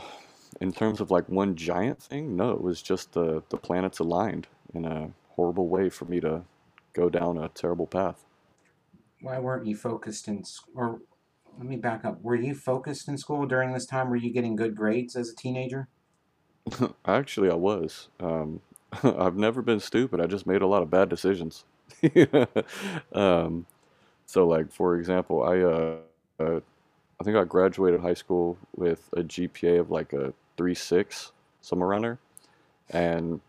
[0.61, 4.47] in terms of like one giant thing, no, it was just the the planets aligned
[4.75, 6.43] in a horrible way for me to
[6.95, 8.25] go down a terrible path.
[9.21, 10.45] Why weren't you focused in
[10.75, 11.01] or
[11.59, 12.21] let me back up.
[12.23, 14.11] Were you focused in school during this time?
[14.11, 15.89] Were you getting good grades as a teenager?
[17.07, 18.09] Actually, I was.
[18.21, 18.61] Um,
[19.03, 20.21] I've never been stupid.
[20.21, 21.65] I just made a lot of bad decisions.
[23.13, 23.67] um,
[24.27, 25.97] so, like for example, I uh,
[26.41, 26.61] uh,
[27.21, 31.91] I think I graduated high school with a GPA of like a three six, somewhere
[31.91, 32.19] around there,
[32.91, 33.41] and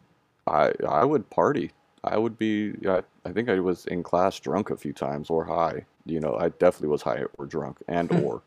[0.48, 1.72] I I would party.
[2.04, 2.74] I would be.
[2.88, 5.86] I, I think I was in class drunk a few times or high.
[6.06, 8.42] You know, I definitely was high or drunk and or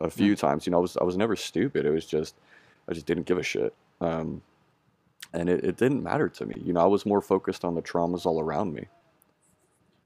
[0.00, 0.66] a few times.
[0.66, 1.86] You know, I was I was never stupid.
[1.86, 2.34] It was just
[2.88, 3.74] I just didn't give a shit.
[4.00, 4.42] Um,
[5.32, 6.54] and it, it didn't matter to me.
[6.62, 8.88] You know, I was more focused on the traumas all around me.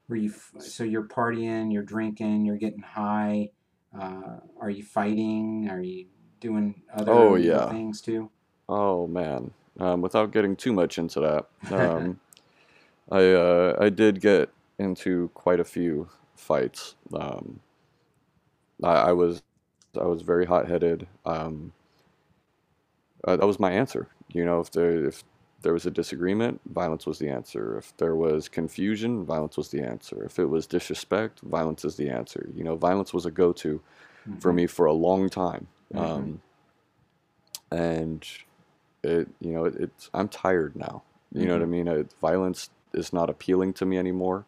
[0.09, 3.51] Were you f- so you're partying, you're drinking, you're getting high.
[3.99, 5.68] Uh, are you fighting?
[5.70, 6.07] Are you
[6.40, 7.70] doing other Oh yeah.
[7.70, 8.31] things too?
[8.68, 9.53] Oh man.
[9.79, 12.20] Um, without getting too much into that, um,
[13.11, 16.94] I uh, I did get into quite a few fights.
[17.14, 17.61] Um,
[18.83, 19.42] I, I was
[20.01, 21.07] I was very hot-headed.
[21.25, 21.72] Um,
[23.27, 24.09] uh, that was my answer.
[24.33, 25.25] You know, if there if
[25.62, 27.79] there was a disagreement, violence was the answer.
[27.79, 30.22] If there was confusion, violence was the answer.
[30.25, 32.49] If it was disrespect, violence is the answer.
[32.55, 33.81] You know, violence was a go-to
[34.38, 35.68] for hmm me for a long time.
[35.92, 36.40] hmm Um,
[37.70, 38.27] and
[39.03, 41.03] it, you know, it, it's I'm tired now.
[41.33, 41.88] You know what I hmm mean?
[41.88, 44.46] Uh violence is not appealing to me anymore.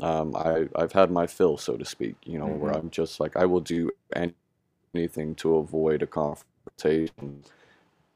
[0.00, 2.16] Um, I I've had my fill, so to speak.
[2.24, 3.90] You know, where hmm I'm just like I will do
[4.94, 7.44] anything to avoid a confrontation.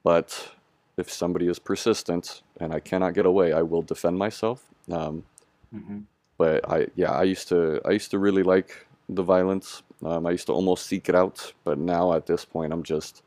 [0.04, 0.50] But
[0.96, 4.64] if somebody is persistent and I cannot get away, I will defend myself.
[4.90, 5.24] Um,
[5.72, 6.00] hmm
[6.38, 9.82] but I, yeah, I used to, I used to really like the violence.
[10.04, 13.22] Um, I used to almost seek it out, but now at this point, I'm just,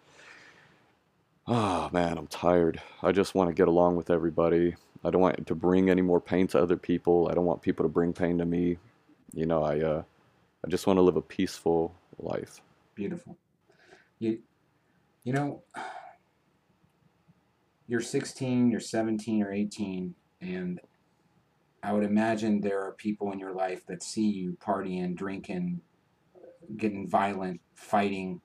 [1.47, 2.81] oh man, I'm tired.
[3.01, 4.75] I just want to get along with everybody.
[5.03, 7.27] I don't want to bring any more pain to other people.
[7.29, 8.77] I don't want people to bring pain to me.
[9.33, 10.03] You know, I, uh,
[10.65, 12.61] I just want to live a peaceful life.
[12.95, 13.37] Beautiful.
[14.19, 14.39] You,
[15.23, 15.63] you know,
[17.87, 20.79] you're 16, you're 17 or 18, and
[21.83, 25.81] I would imagine there are people in your life that see you partying, drinking,
[26.77, 28.41] getting violent, fighting,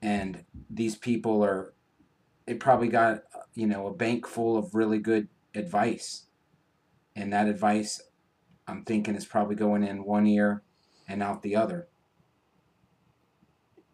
[0.00, 1.74] and these people are.
[2.48, 3.22] It probably got
[3.54, 6.26] you know a bank full of really good advice,
[7.14, 8.02] and that advice,
[8.66, 10.62] I'm thinking, is probably going in one ear
[11.06, 11.88] and out the other.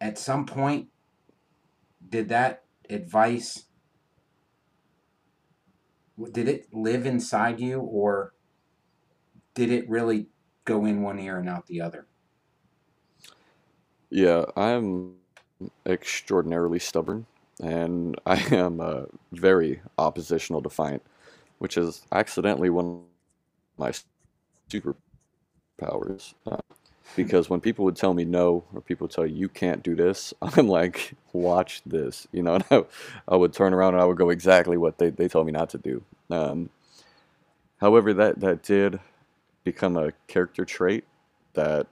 [0.01, 0.89] At some point,
[2.09, 3.65] did that advice
[6.31, 8.35] did it live inside you or
[9.55, 10.29] did it really
[10.65, 12.07] go in one ear and out the other?
[14.11, 15.17] Yeah, I'm
[15.87, 17.27] extraordinarily stubborn
[17.63, 21.03] and I am uh, very oppositional defiant,
[21.59, 23.03] which is accidentally one of
[23.79, 23.93] my
[25.81, 26.35] superpowers.
[26.47, 26.59] Uh,
[27.17, 30.35] because when people would tell me no, or people tell you you can't do this,
[30.43, 32.55] I'm like, watch this, you know.
[32.61, 32.85] And I,
[33.29, 35.71] I would turn around and I would go exactly what they they told me not
[35.71, 36.03] to do.
[36.31, 36.71] Um,
[37.81, 39.01] however, that that did
[39.65, 41.05] become a character trait
[41.55, 41.87] that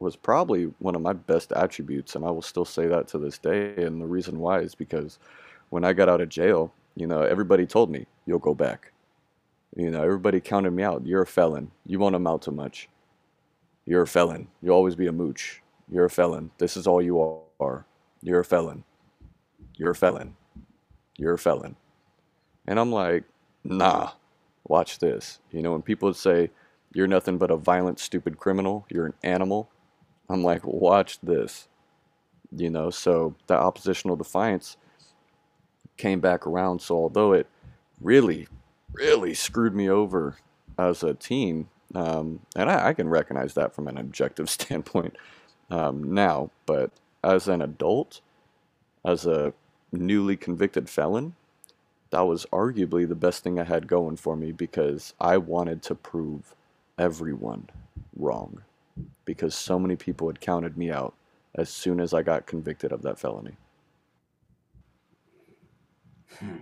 [0.00, 3.38] was probably one of my best attributes, and I will still say that to this
[3.38, 3.74] day.
[3.76, 5.18] And the reason why is because
[5.70, 8.92] when I got out of jail, you know, everybody told me you'll go back.
[9.76, 11.06] You know, everybody counted me out.
[11.06, 11.70] You're a felon.
[11.86, 12.88] You won't amount to much
[13.88, 14.48] you're a felon.
[14.60, 15.62] You'll always be a mooch.
[15.90, 16.50] You're a felon.
[16.58, 17.86] This is all you are.
[18.22, 18.84] You're a felon.
[19.78, 20.36] You're a felon.
[21.16, 21.74] You're a felon.
[22.66, 23.24] And I'm like,
[23.64, 24.10] nah,
[24.68, 25.38] watch this.
[25.50, 26.50] You know, when people say,
[26.92, 29.70] you're nothing but a violent, stupid criminal, you're an animal,
[30.28, 31.68] I'm like, watch this.
[32.50, 34.76] You know, so that oppositional defiance
[35.96, 36.80] came back around.
[36.80, 37.46] So although it
[38.00, 38.48] really,
[38.92, 40.36] really screwed me over
[40.78, 45.16] as a teen, um, and I, I, can recognize that from an objective standpoint
[45.70, 46.90] um, now, but
[47.22, 48.20] as an adult,
[49.04, 49.52] as a
[49.92, 51.34] newly convicted felon,
[52.10, 55.94] that was arguably the best thing I had going for me because I wanted to
[55.94, 56.54] prove
[56.98, 57.68] everyone
[58.16, 58.62] wrong
[59.24, 61.14] because so many people had counted me out
[61.54, 63.56] as soon as I got convicted of that felony.
[66.38, 66.58] Hmm.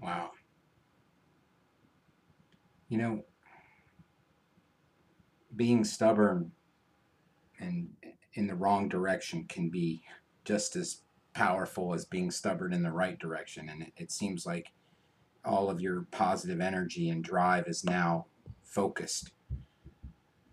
[0.00, 0.30] Wow.
[2.88, 3.24] You know,
[5.56, 6.52] being stubborn
[7.58, 7.88] and
[8.34, 10.02] in the wrong direction can be
[10.44, 11.02] just as
[11.34, 13.68] powerful as being stubborn in the right direction.
[13.68, 14.72] And it, it seems like
[15.44, 18.26] all of your positive energy and drive is now
[18.64, 19.32] focused.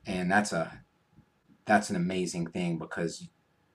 [0.06, 0.82] And that's a
[1.66, 3.28] that's an amazing thing because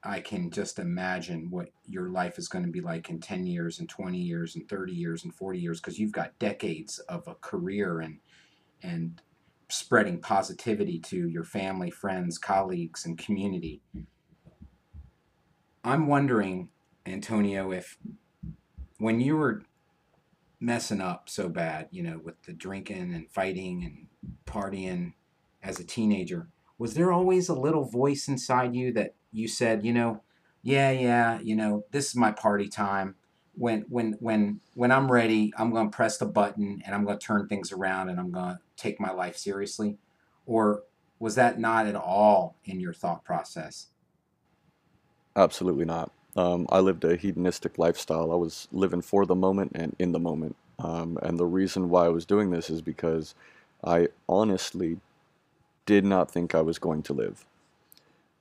[0.03, 3.81] I can just imagine what your life is going to be like in 10 years
[3.81, 7.35] and 20 years and 30 years and 40 years because you've got decades of a
[7.35, 8.19] career and
[8.83, 9.21] and
[9.69, 13.83] spreading positivity to your family, friends, colleagues, and community.
[15.85, 16.71] I'm wondering,
[17.07, 17.97] Antonio, if
[18.99, 19.63] when you were
[20.61, 24.07] messing up so bad, you know, with the drinking and fighting and
[24.45, 25.13] partying
[25.63, 29.93] as a teenager, was there always a little voice inside you that you said, you
[29.93, 30.23] know,
[30.63, 33.15] yeah, yeah, you know, this is my party time
[33.55, 37.19] when when when when I'm ready, I'm going to press the button and I'm going
[37.19, 39.99] to turn things around and I'm going to take my life seriously?
[40.47, 40.85] Or
[41.19, 43.89] was that not at all in your thought process?
[45.37, 46.11] Absolutely not.
[46.37, 48.33] Um, I lived a hedonistic lifestyle.
[48.33, 50.57] I was living for the moment and in the moment.
[50.79, 53.35] Um, and the reason why I was doing this is because
[53.85, 54.99] I honestly
[55.91, 57.45] did not think I was going to live.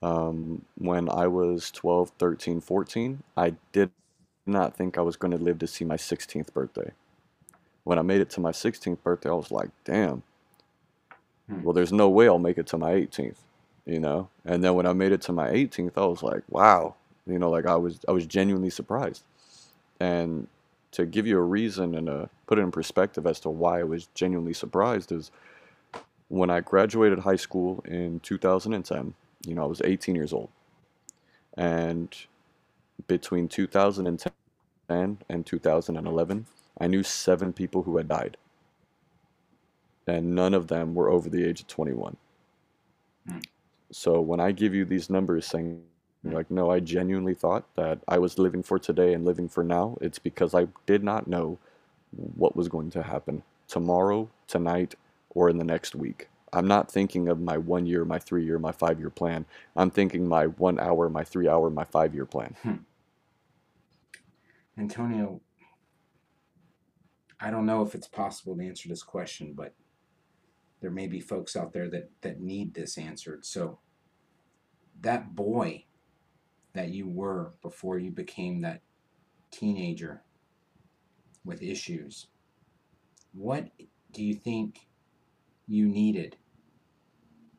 [0.04, 3.90] Um, when I was 12, 13, 14, I did
[4.46, 6.92] not think I was going to live to see my 16th birthday.
[7.86, 10.22] When I made it to my 16th birthday, I was like, damn.
[11.50, 11.64] Hmm.
[11.64, 13.38] Well, there's no way I'll make it to my 18th,
[13.88, 14.30] you know?
[14.46, 16.96] And then when I made it to my 18th, I was like, wow.
[17.26, 19.24] You know, like I was I was genuinely surprised.
[20.00, 20.48] And
[20.92, 23.84] to give you a reason and to put it in perspective as to why I
[23.84, 25.32] was genuinely surprised is
[26.30, 29.13] when I graduated high school in 2010,
[29.45, 30.49] you know, I was 18 years old.
[31.57, 32.15] And
[33.07, 36.45] between 2010 and 2011,
[36.80, 38.38] I knew seven people who had died.
[40.07, 42.15] And none of them were over the age of 21.
[43.27, 43.43] Mm.
[43.91, 45.82] So when I give you these numbers saying,
[46.23, 49.97] like, no, I genuinely thought that I was living for today and living for now,
[50.01, 51.57] it's because I did not know
[52.11, 54.95] what was going to happen tomorrow, tonight,
[55.30, 56.30] or in the next week.
[56.51, 59.45] I'm not thinking of my one year, my three year, my five year plan.
[59.75, 62.55] I'm thinking my one hour, my three hour, my five year plan.
[62.63, 62.75] Hmm.
[64.77, 65.41] Antonio,
[67.39, 69.75] I don't know if it's possible to answer this question, but
[70.82, 73.45] there may be folks out there that that need this answered.
[73.45, 73.80] So
[75.01, 75.86] that boy
[76.73, 78.82] that you were before you became that
[79.51, 80.23] teenager
[81.43, 82.27] with issues,
[83.34, 83.69] what
[84.11, 84.89] do you think
[85.70, 86.36] you needed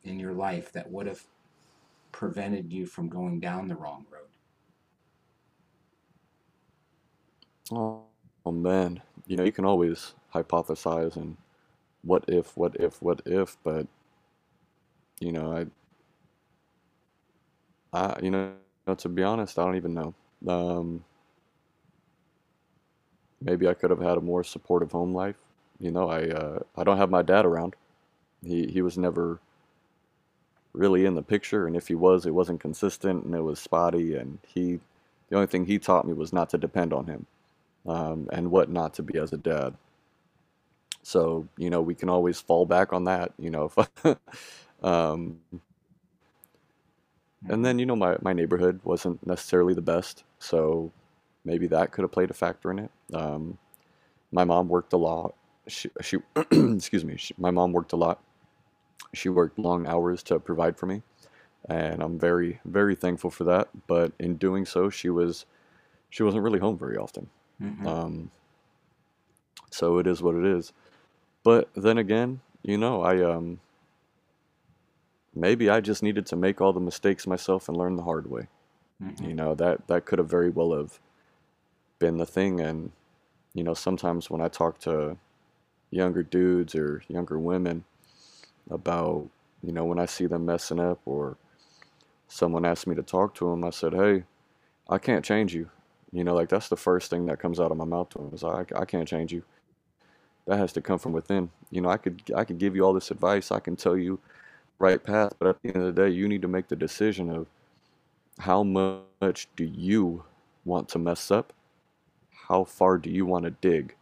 [0.02, 1.22] in your life that would have
[2.12, 4.26] prevented you from going down the wrong road?
[7.72, 8.02] Oh,
[8.50, 11.36] man, you know, you can always hypothesize and
[12.02, 13.86] what if, what if, what if, but
[15.20, 15.66] you know, I,
[17.96, 18.54] I, you know,
[18.96, 20.14] to be honest, I don't even know.
[20.48, 21.04] Um,
[23.40, 25.36] maybe I could have had a more supportive home life.
[25.78, 27.76] You know, I, uh, I don't have my dad around.
[28.44, 29.40] He, he was never
[30.72, 34.16] really in the picture, and if he was, it wasn't consistent and it was spotty.
[34.16, 34.80] And he,
[35.28, 37.26] the only thing he taught me was not to depend on him,
[37.86, 39.74] um, and what not to be as a dad.
[41.02, 43.32] So you know, we can always fall back on that.
[43.38, 43.72] You know,
[44.82, 45.40] um,
[47.48, 50.92] and then you know, my my neighborhood wasn't necessarily the best, so
[51.44, 52.90] maybe that could have played a factor in it.
[53.14, 53.58] Um,
[54.32, 55.34] my mom worked a lot.
[55.68, 56.18] She, she
[56.52, 57.16] excuse me.
[57.18, 58.20] She, my mom worked a lot
[59.12, 61.02] she worked long hours to provide for me,
[61.68, 63.68] and I'm very, very thankful for that.
[63.86, 65.46] But in doing so, she was
[66.08, 67.28] she wasn't really home very often.
[67.62, 67.86] Mm-hmm.
[67.86, 68.30] Um,
[69.70, 70.72] so it is what it is.
[71.42, 73.60] But then again, you know, I um,
[75.34, 78.48] maybe I just needed to make all the mistakes myself and learn the hard way.
[79.02, 79.24] Mm-hmm.
[79.24, 80.98] You know that that could have very well have
[81.98, 82.60] been the thing.
[82.60, 82.92] And
[83.54, 85.16] you know, sometimes when I talk to
[85.90, 87.84] younger dudes or younger women,
[88.70, 89.28] about,
[89.62, 91.36] you know, when I see them messing up or
[92.28, 94.24] someone asks me to talk to them, I said, hey,
[94.88, 95.70] I can't change you.
[96.12, 98.30] You know, like that's the first thing that comes out of my mouth to them
[98.32, 99.42] is I, I can't change you.
[100.46, 101.50] That has to come from within.
[101.70, 103.52] You know, I could I could give you all this advice.
[103.52, 104.18] I can tell you
[104.80, 107.30] right path, but at the end of the day, you need to make the decision
[107.30, 107.46] of
[108.40, 110.24] how much do you
[110.64, 111.52] want to mess up?
[112.48, 113.94] How far do you want to dig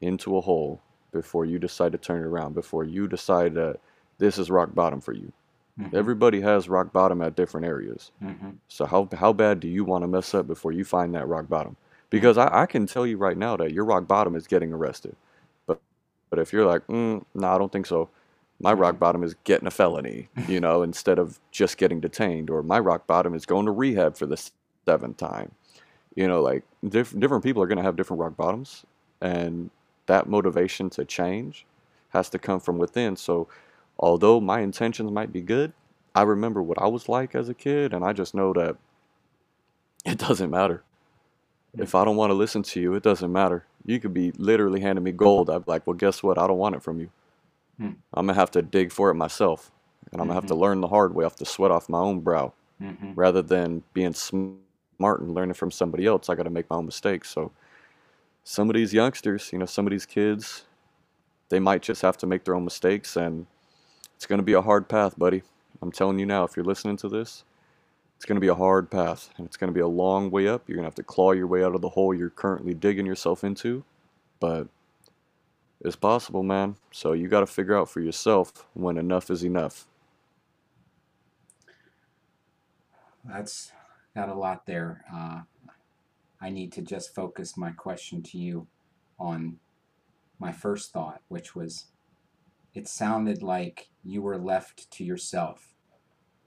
[0.00, 0.80] into a hole
[1.12, 2.54] before you decide to turn it around?
[2.54, 3.80] Before you decide that
[4.18, 5.32] this is rock bottom for you.
[5.80, 5.96] Mm-hmm.
[5.96, 8.10] Everybody has rock bottom at different areas.
[8.22, 8.50] Mm-hmm.
[8.68, 11.48] So how how bad do you want to mess up before you find that rock
[11.48, 11.76] bottom?
[12.08, 15.16] Because I, I can tell you right now that your rock bottom is getting arrested.
[15.66, 15.80] But
[16.30, 18.08] but if you're like, mm, no, nah, I don't think so.
[18.58, 22.48] My rock bottom is getting a felony, you know, instead of just getting detained.
[22.48, 24.42] Or my rock bottom is going to rehab for the
[24.86, 25.52] seventh time.
[26.14, 28.84] You know, like diff- different people are going to have different rock bottoms,
[29.20, 29.68] and
[30.06, 31.66] that motivation to change
[32.10, 33.16] has to come from within.
[33.16, 33.48] So
[33.98, 35.72] although my intentions might be good,
[36.14, 38.76] I remember what I was like as a kid, and I just know that
[40.04, 40.82] it doesn't matter.
[41.78, 43.66] If I don't want to listen to you, it doesn't matter.
[43.84, 45.50] You could be literally handing me gold.
[45.50, 46.38] I'd be like, well, guess what?
[46.38, 47.10] I don't want it from you.
[47.78, 47.90] Hmm.
[48.14, 49.70] I'm gonna have to dig for it myself,
[50.10, 51.24] and I'm gonna have to learn the hard way.
[51.24, 53.14] I have to sweat off my own brow, Mm-hmm.
[53.14, 56.28] rather than being smart and learning from somebody else.
[56.28, 57.30] I got to make my own mistakes.
[57.30, 57.50] So,
[58.44, 60.64] some of these youngsters, you know, some of these kids,
[61.48, 63.46] they might just have to make their own mistakes, and
[64.16, 65.42] it's going to be a hard path, buddy.
[65.82, 67.44] I'm telling you now, if you're listening to this,
[68.16, 70.48] it's going to be a hard path and it's going to be a long way
[70.48, 70.66] up.
[70.66, 73.04] You're going to have to claw your way out of the hole you're currently digging
[73.04, 73.84] yourself into,
[74.40, 74.68] but
[75.82, 76.76] it's possible, man.
[76.90, 79.86] So you got to figure out for yourself when enough is enough.
[83.24, 83.72] That's
[84.14, 85.04] got a lot there.
[85.12, 85.40] Uh,
[86.40, 88.66] I need to just focus my question to you
[89.18, 89.58] on
[90.38, 91.86] my first thought, which was
[92.74, 95.74] it sounded like you were left to yourself.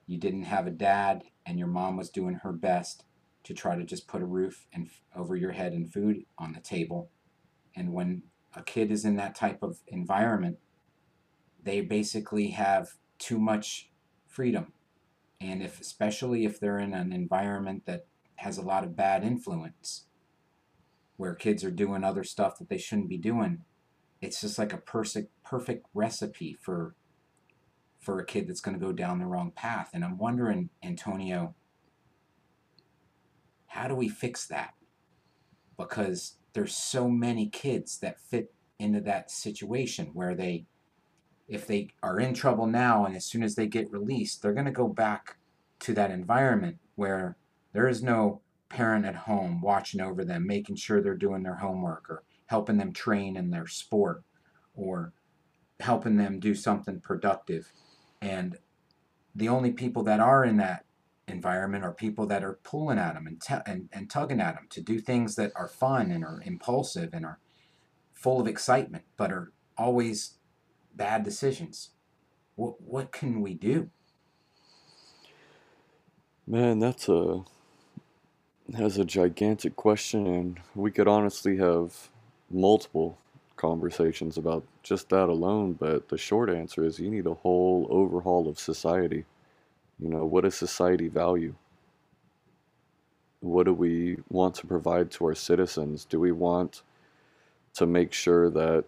[0.07, 3.03] You didn't have a dad, and your mom was doing her best
[3.43, 6.62] to try to just put a roof and over your head and food on the
[6.62, 7.10] table.
[7.76, 8.24] And when
[8.55, 10.57] a kid is in that type of environment,
[11.62, 13.91] they basically have too much
[14.26, 14.74] freedom.
[15.41, 18.05] And if especially if they're in an environment that
[18.38, 20.05] has a lot of bad influence,
[21.18, 23.64] where kids are doing other stuff that they shouldn't be doing,
[24.22, 26.95] it's just like a perfect perfect recipe for
[28.00, 29.89] for a kid that's going to go down the wrong path.
[29.93, 31.56] And I'm wondering, Antonio,
[33.68, 34.74] how do we fix that?
[35.78, 40.66] Because there's so many kids that fit into that situation where they
[41.47, 44.66] if they are in trouble now and as soon as they get released, they're going
[44.68, 45.38] to go back
[45.80, 47.38] to that environment where
[47.74, 52.08] there is no parent at home watching over them, making sure they're doing their homework
[52.08, 54.24] or helping them train in their sport
[54.76, 55.12] or
[55.80, 57.74] helping them do something productive.
[58.22, 58.57] And
[59.36, 60.86] the only people that are in that
[61.28, 64.82] environment are people that are pulling at them and, and, and tugging at them to
[64.82, 67.39] do things that are fun and are impulsive and are
[68.13, 70.36] full of excitement, but are always
[70.93, 71.91] bad decisions.
[72.55, 73.89] what what can we do?
[76.45, 77.43] Man, that's a
[78.67, 82.09] that's a gigantic question, and we could honestly have
[82.49, 83.17] multiple
[83.60, 85.74] conversations about just that alone.
[85.74, 89.26] But the short answer is you need a whole overhaul of society.
[89.99, 91.53] You know, what does society value?
[93.41, 96.05] What do we want to provide to our citizens?
[96.05, 96.82] Do we want
[97.76, 98.86] to make sure that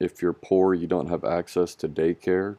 [0.00, 2.56] if you're poor, you don't have access to daycare?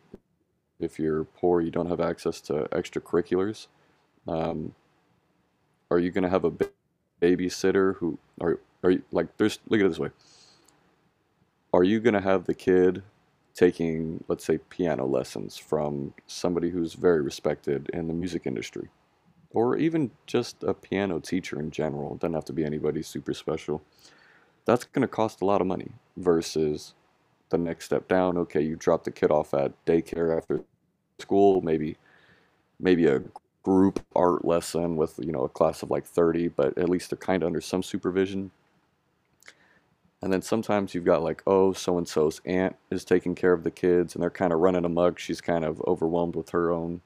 [0.80, 3.68] If you're poor, you don't have access to extracurriculars?
[4.28, 4.74] Um,
[5.90, 6.52] are you going to have a
[7.22, 10.10] babysitter who are are you, like there's look at it this way
[11.74, 13.04] are you going to have the kid
[13.54, 18.90] taking let's say piano lessons from somebody who's very respected in the music industry?
[19.52, 23.34] Or even just a piano teacher in general it doesn't have to be anybody super
[23.34, 23.82] special.
[24.66, 26.94] That's going to cost a lot of money versus
[27.50, 28.38] the next step down.
[28.38, 30.64] Okay you drop the kid off at daycare after
[31.20, 31.98] school maybe
[32.80, 33.24] maybe a
[33.64, 37.18] group art lesson with you know a class of like 30 but at least they're
[37.18, 38.52] kind of under some supervision
[40.28, 43.64] and then sometimes you've got like oh so and so's aunt is taking care of
[43.64, 45.20] the kids and they're kind of running amok.
[45.20, 47.00] She's kind of overwhelmed with her own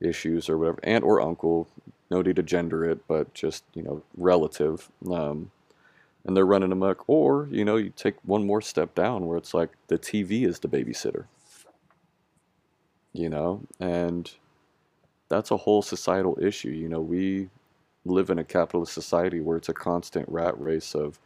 [0.00, 1.68] issues or whatever aunt or uncle
[2.10, 5.50] no need to gender it but just you know relative um,
[6.24, 7.04] and they're running amok.
[7.06, 10.60] Or you know you take one more step down where it's like the tv is
[10.60, 11.26] the babysitter.
[13.12, 13.60] You know?
[13.78, 14.32] And
[15.28, 16.70] that's a whole societal issue.
[16.70, 17.50] You know, we
[18.06, 21.18] live in a capitalist society where it's a constant rat race of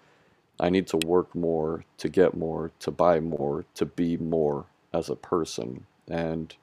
[0.61, 5.09] I need to work more to get more, to buy more, to be more as
[5.09, 5.87] a person.
[6.09, 6.55] And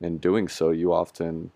[0.00, 1.52] in doing so, you often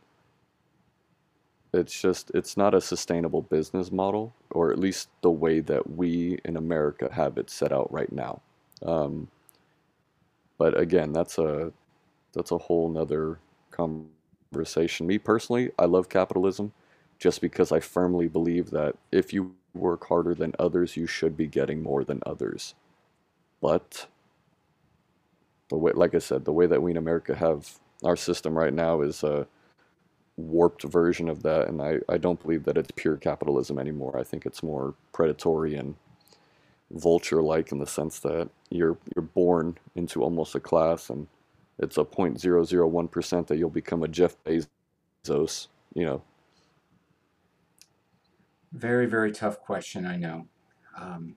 [1.73, 6.39] it's just it's not a sustainable business model or at least the way that we
[6.45, 8.41] in america have it set out right now
[8.85, 9.29] um,
[10.59, 11.73] but again that's a
[12.33, 13.39] that's a whole nother
[13.71, 14.11] conversation
[14.53, 15.07] conversation.
[15.07, 16.73] Me personally, I love capitalism
[17.19, 21.47] just because I firmly believe that if you work harder than others, you should be
[21.47, 22.74] getting more than others.
[23.61, 24.07] But
[25.68, 28.72] the way, like I said, the way that we in America have our system right
[28.74, 29.47] now is a
[30.37, 34.18] warped version of that, and I, I don't believe that it's pure capitalism anymore.
[34.18, 35.97] I think it's more predatory and
[36.93, 41.27] vulture-like in the sense that you're you're born into almost a class and
[41.79, 46.22] it's a 0.001% that you'll become a Jeff Bezos, you know.
[48.77, 50.49] Very, very tough question, I know.
[50.99, 51.37] Um,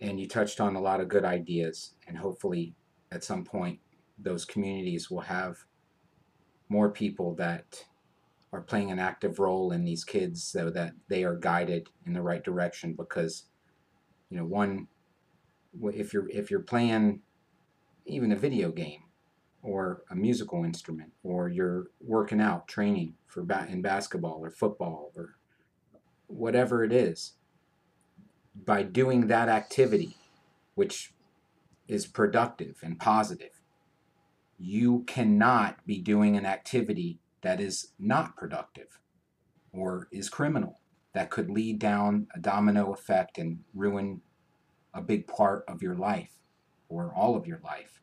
[0.00, 2.74] and you touched on a lot of good ideas, and hopefully
[3.12, 3.80] at some point
[4.18, 5.58] those communities will have
[6.70, 7.84] more people that
[8.50, 12.22] are playing an active role in these kids so that they are guided in the
[12.22, 13.44] right direction because
[14.30, 14.86] you know one
[15.92, 17.20] if you're if you're playing
[18.06, 19.02] even a video game
[19.64, 25.10] or a musical instrument or you're working out training for ba- in basketball or football
[25.16, 25.36] or
[26.26, 27.32] whatever it is
[28.64, 30.16] by doing that activity
[30.74, 31.12] which
[31.88, 33.60] is productive and positive
[34.58, 39.00] you cannot be doing an activity that is not productive
[39.72, 40.80] or is criminal
[41.14, 44.20] that could lead down a domino effect and ruin
[44.92, 46.40] a big part of your life
[46.88, 48.00] or all of your life.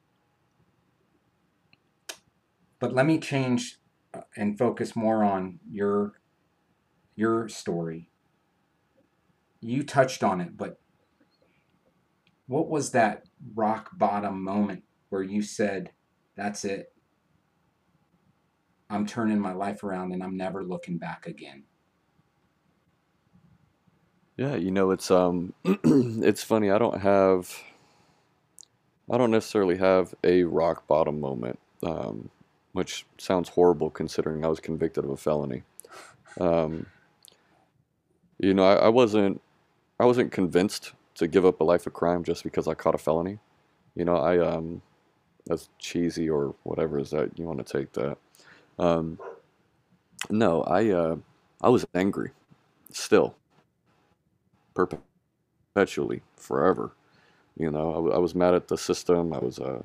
[2.82, 3.78] But let me change
[4.14, 6.16] uh, and focus more on your
[7.16, 8.10] your story.
[9.62, 10.82] You touched on it, but
[12.48, 13.24] what was that
[13.54, 15.92] rock bottom moment where you said,
[16.36, 16.94] "That's it.
[18.90, 21.66] I'm turning my life around and I'm never looking back again."
[24.38, 26.72] Yeah, you know, it's um it's funny.
[26.72, 27.64] I don't have
[29.12, 32.30] I don't necessarily have a rock bottom moment, um,
[32.74, 35.63] which sounds horrible considering I was convicted of a felony.
[36.39, 36.86] Um,
[38.39, 39.41] you know, I, I wasn't
[39.99, 42.97] I wasn't convinced to give up a life of crime just because I caught a
[42.97, 43.39] felony.
[43.95, 44.82] You know, I um,
[45.49, 48.17] as cheesy or whatever is that you want to take that.
[48.80, 49.19] Um,
[50.30, 51.15] no, I uh,
[51.61, 52.32] I was angry,
[52.91, 53.36] still,
[54.74, 56.91] perpetually, forever.
[57.57, 59.34] You know, I, I was mad at the system.
[59.34, 59.84] I was uh,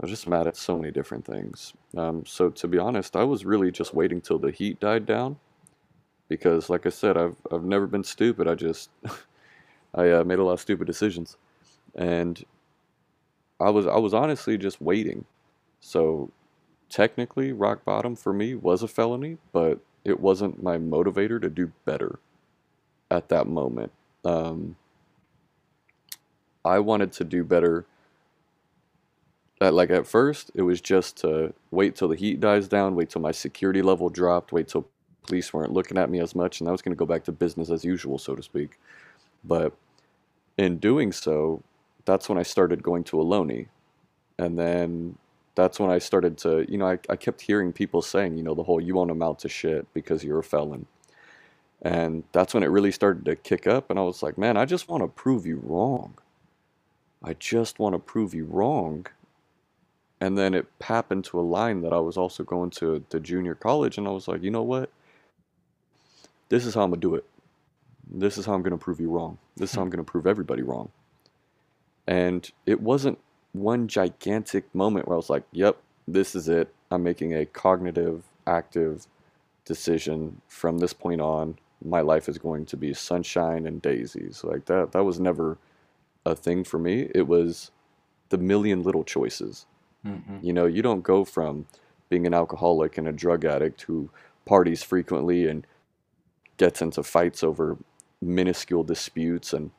[0.00, 1.72] I was just mad at so many different things.
[1.96, 5.36] Um, so to be honest, I was really just waiting till the heat died down,
[6.28, 8.48] because like I said, I've I've never been stupid.
[8.48, 8.90] I just
[9.94, 11.36] I uh, made a lot of stupid decisions,
[11.94, 12.44] and
[13.60, 15.24] I was I was honestly just waiting.
[15.80, 16.30] So
[16.88, 21.72] technically, rock bottom for me was a felony, but it wasn't my motivator to do
[21.84, 22.18] better
[23.10, 23.92] at that moment.
[24.24, 24.76] Um,
[26.64, 27.86] I wanted to do better
[29.60, 33.10] at, like at first, it was just to wait till the heat dies down, wait
[33.10, 34.86] till my security level dropped, wait till
[35.22, 37.32] police weren't looking at me as much, and I was going to go back to
[37.32, 38.78] business as usual, so to speak.
[39.44, 39.72] But
[40.58, 41.62] in doing so,
[42.04, 43.68] that's when I started going to Ohlone.
[44.38, 45.16] And then
[45.54, 48.54] that's when I started to, you know, I, I kept hearing people saying, you know,
[48.54, 50.86] the whole you won't amount to shit because you're a felon.
[51.82, 53.90] And that's when it really started to kick up.
[53.90, 56.14] And I was like, man, I just want to prove you wrong.
[57.22, 59.06] I just want to prove you wrong.
[60.24, 63.54] And then it happened to a line that I was also going to the junior
[63.54, 63.98] college.
[63.98, 64.90] And I was like, you know what?
[66.48, 67.26] This is how I'm to do it.
[68.10, 69.36] This is how I'm to prove you wrong.
[69.54, 70.88] This is how I'm to prove everybody wrong.
[72.06, 73.18] And it wasn't
[73.52, 75.76] one gigantic moment where I was like, yep,
[76.08, 76.72] this is it.
[76.90, 79.06] I'm making a cognitive, active
[79.66, 81.58] decision from this point on.
[81.84, 84.42] My life is going to be sunshine and daisies.
[84.42, 85.58] Like that, that was never
[86.24, 87.10] a thing for me.
[87.14, 87.72] It was
[88.30, 89.66] the million little choices.
[90.06, 90.38] Mm-hmm.
[90.42, 91.66] You know, you don't go from
[92.08, 94.10] being an alcoholic and a drug addict who
[94.44, 95.66] parties frequently and
[96.56, 97.78] gets into fights over
[98.20, 99.70] minuscule disputes and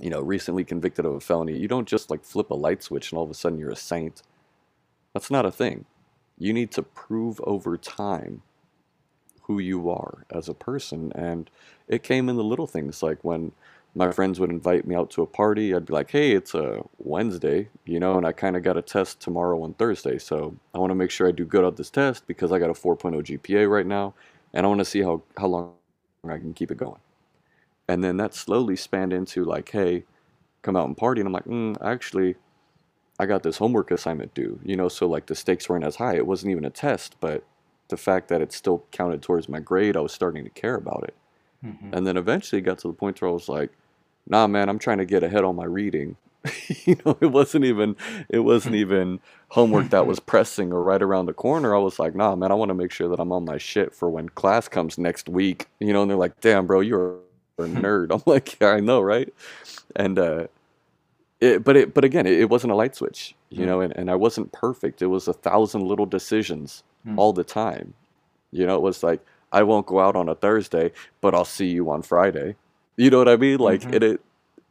[0.00, 1.58] you know recently convicted of a felony.
[1.58, 3.76] You don't just like flip a light switch and all of a sudden you're a
[3.76, 4.22] saint.
[5.12, 5.84] That's not a thing.
[6.38, 8.42] You need to prove over time
[9.42, 11.12] who you are as a person.
[11.14, 11.50] And
[11.88, 13.52] it came in the little things like when
[13.94, 16.82] my friends would invite me out to a party i'd be like hey it's a
[16.98, 20.78] wednesday you know and i kind of got a test tomorrow on thursday so i
[20.78, 23.22] want to make sure i do good on this test because i got a 4.0
[23.22, 24.14] gpa right now
[24.54, 25.74] and i want to see how, how long
[26.28, 26.98] i can keep it going
[27.88, 30.04] and then that slowly spanned into like, hey,
[30.62, 31.20] come out and party.
[31.20, 32.36] And I'm like, mm, actually,
[33.18, 34.60] I got this homework assignment due.
[34.64, 36.16] You know, so like the stakes weren't as high.
[36.16, 37.44] It wasn't even a test, but
[37.88, 41.04] the fact that it still counted towards my grade, I was starting to care about
[41.04, 41.14] it.
[41.64, 41.94] Mm-hmm.
[41.94, 43.72] And then eventually it got to the point where I was like,
[44.28, 46.16] nah, man, I'm trying to get ahead on my reading.
[46.86, 47.96] you know, it wasn't even
[48.28, 49.20] it wasn't even
[49.50, 51.74] homework that was pressing or right around the corner.
[51.74, 53.94] I was like, nah, man, I want to make sure that I'm on my shit
[53.94, 55.66] for when class comes next week.
[55.80, 57.18] You know, and they're like, damn, bro, you're
[57.58, 58.12] a nerd.
[58.12, 59.32] I'm like, yeah, I know, right?
[59.96, 60.46] And uh,
[61.40, 63.66] it, but it, but again, it, it wasn't a light switch, you Mm.
[63.66, 65.02] know, and, and I wasn't perfect.
[65.02, 67.18] It was a thousand little decisions Mm.
[67.18, 67.94] all the time.
[68.52, 69.20] You know, it was like
[69.52, 72.56] I won't go out on a Thursday, but I'll see you on Friday.
[72.96, 73.58] You know what I mean?
[73.58, 73.94] Like Mhm.
[73.94, 74.20] it, it,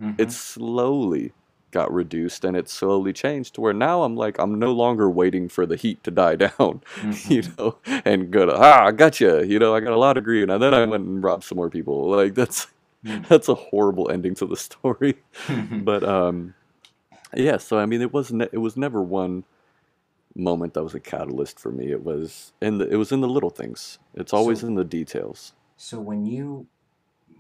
[0.02, 0.20] Mhm.
[0.20, 1.34] it slowly
[1.72, 5.48] got reduced, and it slowly changed to where now I'm like I'm no longer waiting
[5.50, 7.30] for the heat to die down Mhm.
[7.30, 10.42] you know, and go to ah, I gotcha, you know, I got a law degree,
[10.44, 12.10] and then I went and robbed some more people.
[12.10, 12.68] Like that's
[13.04, 13.28] Mm.
[13.28, 15.16] that's a horrible ending to the story.
[15.72, 16.54] But um,
[17.34, 17.58] yeah.
[17.58, 19.44] So I mean, it was ne- it was never one
[20.36, 21.92] moment that was a catalyst for me.
[21.92, 23.98] It was in the it was in the little things.
[24.14, 25.54] It's always So- in the details.
[25.78, 26.68] So when you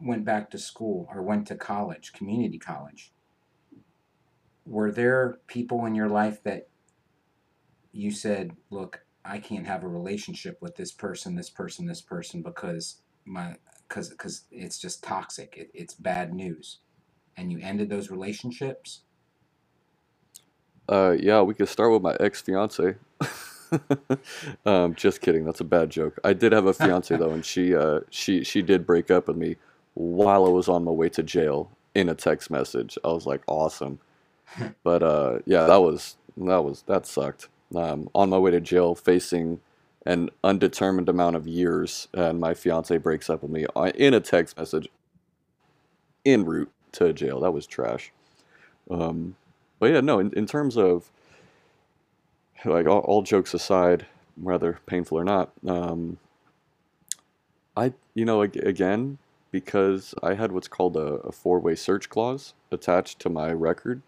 [0.01, 3.13] went back to school or went to college, community college,
[4.65, 6.69] were there people in your life that
[7.91, 12.41] you said, "Look, I can't have a relationship with this person, this person, this person
[12.41, 15.55] because my because because it's just toxic.
[15.57, 16.79] It, it's bad news."
[17.37, 19.01] And you ended those relationships?
[20.87, 22.95] Uh, yeah, we could start with my ex fiance.
[24.65, 25.45] um, just kidding.
[25.45, 26.19] That's a bad joke.
[26.23, 29.37] I did have a fiance though, and she uh, she she did break up with
[29.37, 29.55] me
[30.01, 32.97] while I was on my way to jail in a text message.
[33.03, 33.99] I was like, awesome.
[34.83, 37.47] But uh, yeah, that was that was that sucked.
[37.73, 39.61] Um, on my way to jail, facing
[40.05, 44.19] an undetermined amount of years, and my fiance breaks up with me uh, in a
[44.19, 44.89] text message
[46.25, 47.39] en route to jail.
[47.39, 48.11] That was trash.
[48.89, 49.37] Um,
[49.79, 51.09] but yeah, no, in, in terms of
[52.65, 56.17] like all, all jokes aside, whether painful or not, um,
[57.77, 59.17] I, you know, again,
[59.51, 64.01] because I had what's called a, a four-way search clause attached to my record,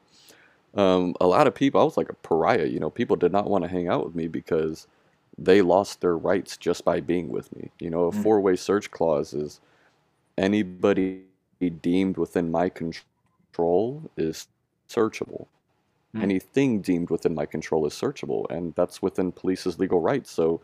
[0.75, 3.49] um, a lot of people, I was like a pariah, you know, people did not
[3.49, 4.87] want to hang out with me because
[5.37, 7.71] they lost their rights just by being with me.
[7.79, 8.23] You know, a Mm.
[8.23, 9.59] four-way search clause is
[10.37, 11.23] anybody
[11.81, 14.47] deemed within my control is
[14.89, 15.47] searchable.
[16.15, 16.23] Mm.
[16.23, 20.31] Anything deemed within my control is searchable, and that's within police's legal rights.
[20.31, 20.61] So,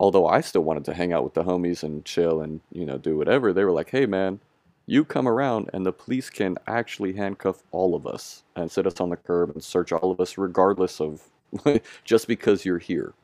[0.00, 2.98] although I still wanted to hang out with the homies and chill and you know
[2.98, 4.40] do whatever, they were like, "Hey, man,
[4.86, 9.00] you come around, and the police can actually handcuff all of us and sit us
[9.00, 11.22] on the curb and search all of us, regardless of
[12.04, 13.14] just because you're here."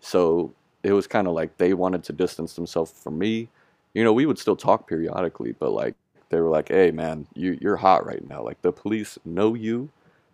[0.00, 0.52] So
[0.82, 3.48] it was kind of like they wanted to distance themselves from me.
[3.94, 5.94] You know, we would still talk periodically, but like
[6.30, 8.42] they were like, "Hey, man, you you're hot right now.
[8.42, 9.90] Like the police know you.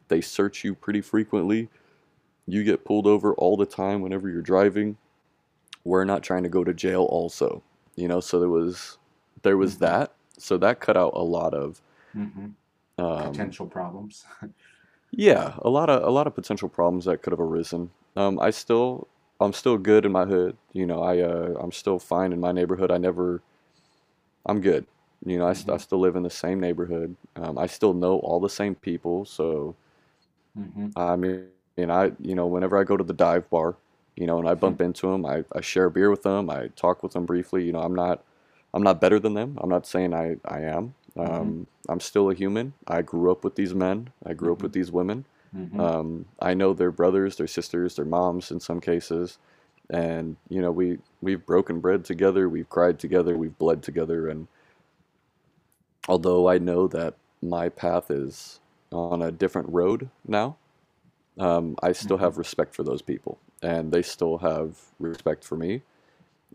[0.08, 1.68] They search you pretty frequently.
[2.46, 4.96] You get pulled over all the time whenever you're driving.
[5.84, 7.62] We're not trying to go to jail also."
[7.96, 8.98] You know, so there was
[9.42, 9.78] there was Mhm.
[9.78, 10.12] that.
[10.38, 11.80] So that cut out a lot of
[12.14, 12.54] hmm
[12.98, 14.24] um, Potential problems.
[15.12, 17.90] Yeah, a lot of a lot of potential problems that could have arisen.
[18.16, 19.08] Um, I still
[19.40, 20.56] I'm still good in my hood.
[20.72, 22.90] You know, I uh, I'm still fine in my neighborhood.
[22.90, 23.42] I never
[24.46, 24.86] I'm good.
[25.24, 27.16] You know, I, st- I still live in the same neighborhood.
[27.36, 29.24] Um, I still know all the same people.
[29.24, 29.76] So
[30.54, 33.76] hmm I mean, and I you know whenever I go to the dive bar,
[34.16, 36.50] you know, and I bump into them, I, I share a beer with them.
[36.50, 37.64] I talk with them briefly.
[37.64, 38.24] You know, I'm not
[38.74, 39.58] I'm not better than them.
[39.62, 40.94] I'm not saying I I am.
[41.22, 42.74] hmm Um, I'm still a human.
[42.88, 44.10] I grew up with these men.
[44.26, 45.26] I grew up hmm with these women.
[45.52, 49.38] hmm Um, I know their brothers, their sisters, their moms in some cases,
[49.90, 54.48] and you know we we've broken bread together, we've cried together, we've bled together, and
[56.08, 58.60] although I know that my path is
[58.92, 60.56] on a different road now,
[61.38, 65.56] um, I still hmm have respect for those people, and they still have respect for
[65.56, 65.82] me.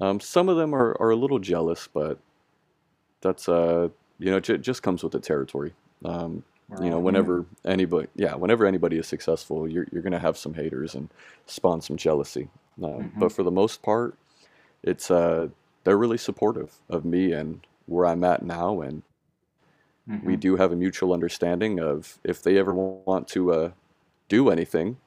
[0.01, 2.19] Um, some of them are, are a little jealous, but
[3.21, 3.89] that's uh
[4.19, 5.73] you know j just comes with the territory.
[6.05, 6.43] Um,
[6.79, 10.95] you know, whenever anybody, yeah, whenever anybody is successful, you're you're gonna have some haters
[10.95, 11.09] and
[11.45, 12.49] spawn some jealousy.
[12.83, 14.17] Um, hmm but for the most part,
[14.83, 15.49] it's uh
[15.83, 19.03] they're really supportive of me and where I'm at now, and
[20.21, 23.71] we hmm do have a mutual understanding of if they ever want to uh,
[24.29, 24.97] do anything,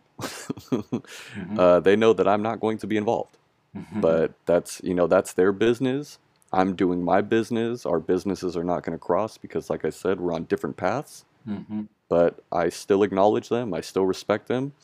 [1.34, 3.38] hmm uh, they know that I'm not going to be involved.
[3.74, 6.18] hmm But that's, you know, that's their business.
[6.52, 7.86] I'm doing my business.
[7.86, 11.24] Our businesses are not going to cross because, like I said, we're on different paths.
[11.46, 13.74] hmm But I still acknowledge them.
[13.74, 14.74] I still respect them.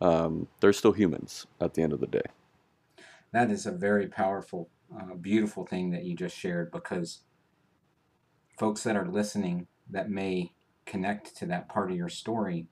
[0.00, 2.22] Um, they're still humans at the end of the day.
[3.32, 7.20] That is a very powerful, uh, beautiful thing that you just shared because
[8.58, 10.52] folks that are listening that may
[10.86, 12.66] connect to that part of your story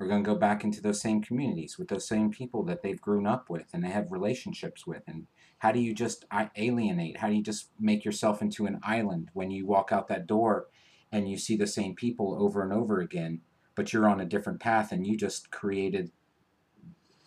[0.00, 3.00] are going to go back into those same communities with those same people that they've
[3.00, 5.02] grown up with and they have relationships with.
[5.06, 5.26] And
[5.58, 6.24] how do you just
[6.56, 7.18] alienate?
[7.18, 10.66] How do you just make yourself into an island when you walk out that door
[11.12, 13.40] and you see the same people over and over again,
[13.76, 16.10] but you're on a different path and you just created,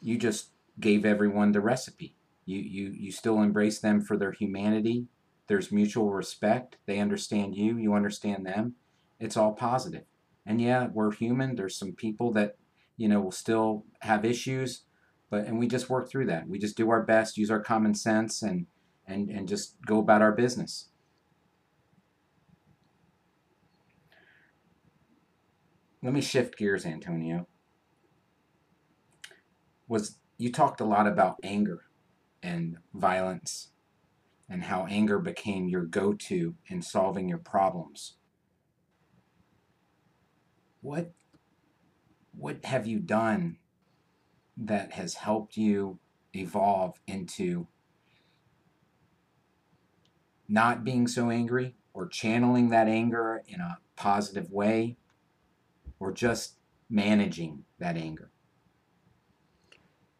[0.01, 0.49] you just
[0.80, 2.15] gave everyone the recipe.
[2.45, 5.07] You, you, you still embrace them for their humanity.
[5.47, 6.78] There's mutual respect.
[6.86, 8.76] They understand you, you understand them.
[9.20, 10.03] It's all positive.
[10.48, 11.56] And yeah, we're human.
[11.58, 12.56] There's some people that,
[12.95, 14.84] you know, will still have issues,
[15.30, 16.48] but and we just work through that.
[16.48, 18.68] We just do our best, use our common sense and
[19.06, 20.88] and and just go about our business.
[26.02, 27.48] Let me shift gears, Antonio.
[29.89, 31.82] Was you talked a lot about anger
[32.41, 33.72] and violence
[34.50, 38.16] and how anger became your go-to in solving your problems.
[40.82, 41.11] What
[42.38, 43.57] what have you done
[44.57, 45.99] that has helped you
[46.34, 47.67] evolve into
[50.47, 54.97] not being so angry or channeling that anger in a positive way
[55.99, 56.55] or just
[56.89, 58.30] managing that anger?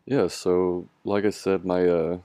[0.06, 2.20] Yeah, so like I said, my uh,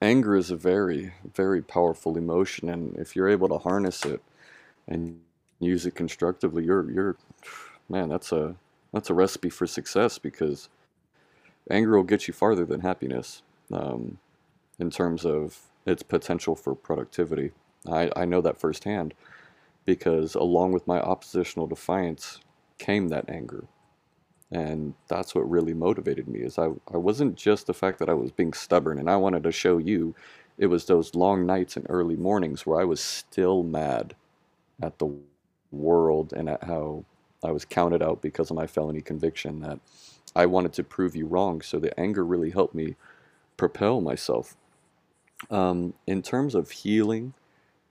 [0.00, 4.22] anger is a very, very powerful emotion, and if you're able to harness it
[4.86, 5.20] and
[5.60, 7.16] use it constructively, you're you're
[7.88, 8.56] man, that's a
[8.92, 10.68] that's a recipe for success because
[11.70, 13.42] anger will get you farther than happiness
[13.72, 14.18] um,
[14.78, 17.52] in terms of its potential for productivity.
[17.90, 19.14] I, I know that firsthand
[19.84, 22.40] because along with my oppositional defiance
[22.78, 23.64] came that anger.
[24.50, 28.14] And that's what really motivated me is I, I wasn't just the fact that I
[28.14, 30.14] was being stubborn and I wanted to show you.
[30.58, 34.14] It was those long nights and early mornings where I was still mad
[34.80, 35.12] at the
[35.72, 37.04] world and at how
[37.44, 39.78] I was counted out because of my felony conviction that
[40.34, 41.60] I wanted to prove you wrong.
[41.60, 42.96] So the anger really helped me
[43.56, 44.56] propel myself.
[45.50, 47.34] Um, in terms of healing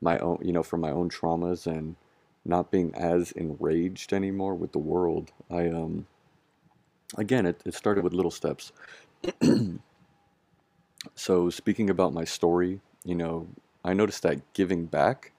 [0.02, 1.96] my own, you know, from my own traumas and
[2.44, 6.08] not being as enraged anymore with the world, I, um,
[7.18, 8.72] again, it, it started with little steps.
[11.14, 13.48] So speaking about my story, you know,
[13.84, 15.32] I noticed that giving back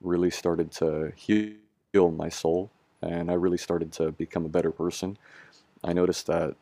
[0.00, 1.54] really started to heal
[2.06, 2.70] my soul
[3.02, 5.16] and I really started to become a better person.
[5.84, 6.56] I noticed that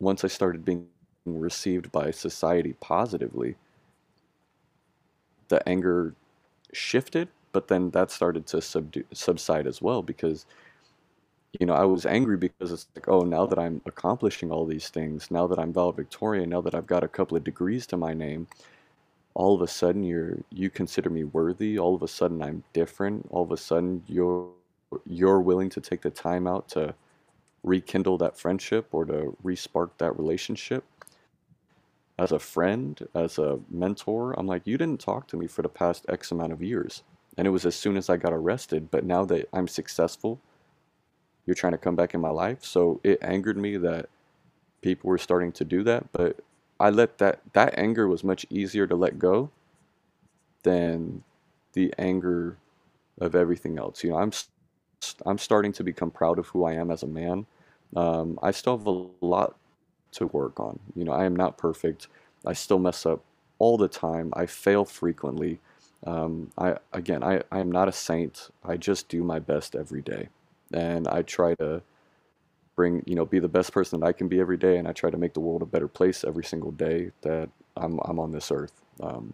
[0.00, 0.86] once I started being
[1.26, 3.56] received by society positively,
[5.48, 6.14] the anger
[6.72, 10.46] shifted, but then that started to subdue, subside as well because
[11.60, 14.88] you know I was angry because it's like oh now that I'm accomplishing all these
[14.88, 18.14] things, now that I'm valedictorian, now that I've got a couple of degrees to my
[18.14, 18.46] name,
[19.34, 23.26] all of a sudden you're you consider me worthy, all of a sudden I'm different,
[23.30, 24.48] all of a sudden you're
[25.06, 26.94] you're willing to take the time out to
[27.62, 30.84] rekindle that friendship or to respark that relationship
[32.18, 35.68] as a friend, as a mentor, I'm like, you didn't talk to me for the
[35.68, 37.02] past X amount of years.
[37.36, 38.90] And it was as soon as I got arrested.
[38.90, 40.40] But now that I'm successful,
[41.44, 42.64] you're trying to come back in my life.
[42.64, 44.08] So it angered me that
[44.80, 46.40] people were starting to do that, but
[46.78, 49.50] I let that that anger was much easier to let go
[50.62, 51.22] than
[51.72, 52.58] the anger
[53.20, 54.04] of everything else.
[54.04, 54.32] You know, I'm
[55.26, 57.46] I'm starting to become proud of who I am as a man.
[57.96, 59.56] Um, I still have a lot
[60.12, 60.78] to work on.
[60.94, 62.08] You know, I am not perfect.
[62.46, 63.22] I still mess up
[63.58, 64.32] all the time.
[64.34, 65.60] I fail frequently.
[66.06, 68.50] Um, I again, I, I am not a saint.
[68.64, 70.28] I just do my best every day,
[70.72, 71.82] and I try to
[72.76, 74.92] bring, you know, be the best person that I can be every day, and I
[74.92, 78.32] try to make the world a better place every single day that I'm I'm on
[78.32, 78.72] this earth.
[79.00, 79.32] Um,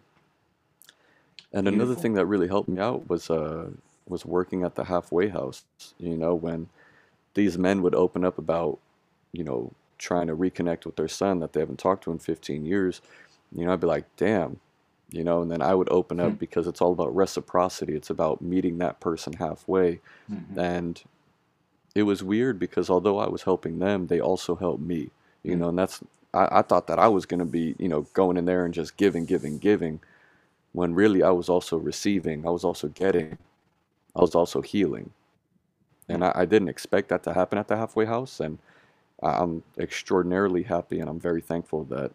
[1.52, 3.70] and another thing that really helped me out was uh
[4.11, 5.64] was working at the halfway house.
[5.98, 6.68] You know, when
[7.34, 8.78] these men would open up about,
[9.32, 12.66] you know, trying to reconnect with their son that they haven't talked to in 15
[12.66, 13.00] years,
[13.54, 14.61] you know, I'd be like, damn,
[15.11, 17.94] you know, and then I would open up because it's all about reciprocity.
[17.94, 20.00] It's about meeting that person halfway.
[20.30, 20.56] Mhm.
[20.58, 21.02] And
[21.94, 25.11] it was weird because although I was helping them, they also helped me,
[25.42, 25.58] you Mm.
[25.58, 26.00] know, and that's,
[26.32, 28.72] I, I thought that I was going to be, you know, going in there and
[28.74, 30.00] just giving, giving, giving,
[30.72, 33.38] when really I was also receiving, I was also getting,
[34.16, 35.12] I was also healing.
[36.08, 36.24] And.
[36.24, 38.40] I, I didn't expect that to happen at the halfway house.
[38.40, 38.58] And
[39.22, 42.12] I'm extraordinarily happy and I'm very thankful that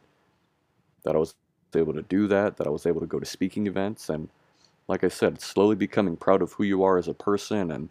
[1.05, 1.35] that I was
[1.75, 4.29] able to do that, that I was able to go to speaking events and
[4.87, 7.89] like I said, slowly becoming proud of who you are as a person and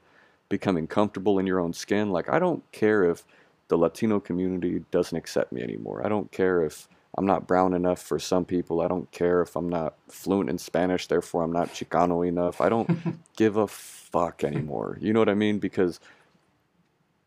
[0.50, 2.10] becoming comfortable in your own skin.
[2.10, 3.24] Like I don't care if
[3.68, 6.06] the Latino community doesn't accept me anymore.
[6.06, 8.80] I don't care if I'm not brown enough for some people.
[8.80, 12.60] I don't care if I'm not fluent in Spanish, therefore I'm not Chicano enough.
[12.60, 12.88] I don't
[13.36, 14.98] give a fuck anymore.
[15.00, 15.58] You know what I mean?
[15.58, 16.00] Because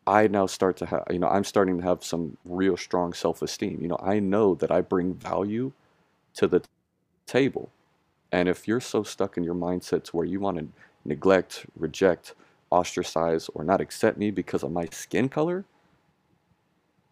[0.05, 3.79] I now start to have, you know, I'm starting to have some real strong self-esteem.
[3.81, 5.71] You know, I know that I bring value
[6.35, 6.61] to the
[7.25, 7.69] table.
[8.31, 10.67] And if you're so stuck in your mindset to where you want to
[11.05, 12.35] neglect, reject,
[12.71, 15.65] ostracize, or not accept me because of my skin color,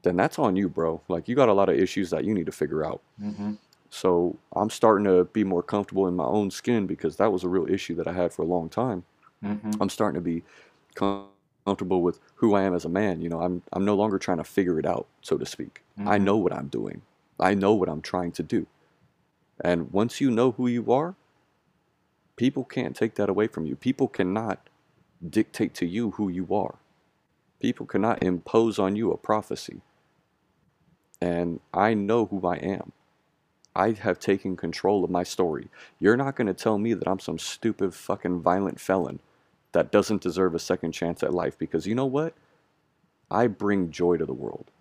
[0.06, 1.02] then that's on you, bro.
[1.10, 3.02] Like, you got a lot of issues that you need to figure out.
[3.20, 3.58] Mhm.
[3.90, 7.50] So I'm starting to be more comfortable in my own skin because that was a
[7.50, 9.06] real issue that I had for a long time.
[9.44, 9.82] Mhm.
[9.82, 10.44] I'm starting to be
[10.96, 13.22] comfortable with who I am as a man.
[13.22, 15.84] You know, I'm I'm no longer trying to figure it out, so to speak.
[16.06, 16.24] I Mhm.
[16.26, 17.04] know what I'm doing.
[17.40, 18.68] I know what I'm trying to do.
[19.62, 21.16] And once you know who you are,
[22.36, 23.76] people can't take that away from you.
[23.76, 24.70] People cannot
[25.28, 26.76] dictate to you who you are.
[27.60, 29.82] People cannot impose on you a prophecy.
[31.22, 32.92] And I know who I am.
[33.76, 35.70] I have taken control of my story.
[36.00, 39.20] You're not going to tell me that I'm some stupid fucking violent felon
[39.74, 42.34] that doesn't deserve a second chance at life because you know what?
[43.30, 44.72] I bring joy to the world.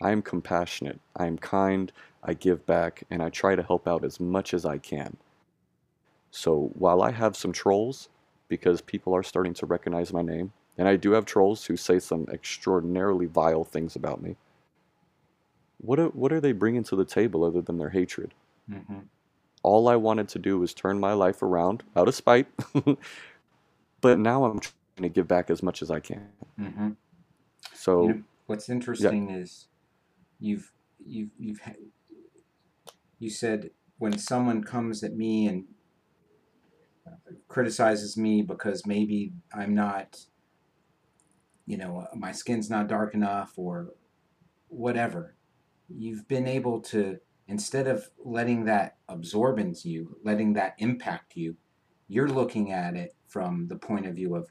[0.00, 0.98] I am compassionate.
[1.16, 1.92] I am kind.
[2.24, 5.16] I give back and I try to help out as much as I can.
[6.30, 8.08] So while I have some trolls,
[8.48, 11.98] because people are starting to recognize my name, and I do have trolls who say
[11.98, 14.36] some extraordinarily vile things about me,
[15.80, 18.34] what are, what are they bringing to the table other than their hatred?
[18.68, 19.10] Mhm.
[19.62, 22.46] All I wanted to do was turn my life around out of spite,
[24.00, 26.28] but now I'm trying to give back as much as I can.
[26.58, 26.96] Mhm.
[27.96, 29.68] You So, know, what's interesting is
[30.40, 30.72] you've
[31.04, 31.60] you've you've
[33.18, 35.64] you said when someone comes at me and
[37.48, 40.18] criticizes me because maybe I'm not,
[41.66, 43.90] you know, my skin's not dark enough or
[44.68, 45.36] whatever,
[45.96, 47.18] you've been able to
[47.48, 51.56] instead of letting that absorb into you, letting that impact you,
[52.06, 54.48] you're looking at it from the point of view of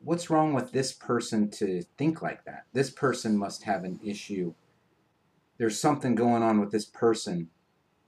[0.00, 2.64] what's wrong with this person to think like that?
[2.72, 4.54] This person must have an issue.
[5.58, 7.48] There's something going on with this person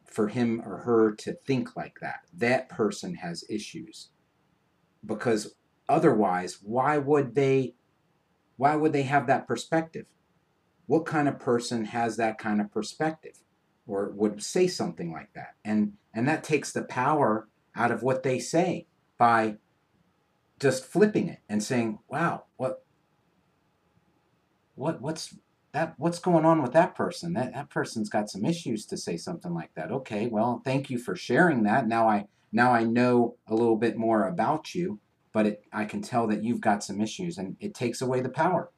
[0.05, 2.21] for him or her to think like that.
[2.33, 4.11] That person has issues.
[5.05, 5.55] Because
[5.89, 7.75] otherwise, why would they
[8.57, 10.07] why would they have that perspective?
[10.89, 13.39] What kind of person has that kind of perspective
[13.87, 15.55] or would say something like that?
[15.63, 18.87] And and that takes the power out of what they say
[19.19, 19.59] by
[20.59, 22.87] just flipping it and saying, "Wow, what
[24.77, 25.37] what what's
[25.73, 27.35] that what's going on with that person?
[27.35, 30.99] That that person's got some issues to say something like that." Okay, well, thank you
[30.99, 31.87] for sharing that.
[31.87, 35.01] Now I now I know a little bit more about you,
[35.35, 38.31] but it, I can tell that you've got some issues and it takes away the
[38.31, 38.71] power.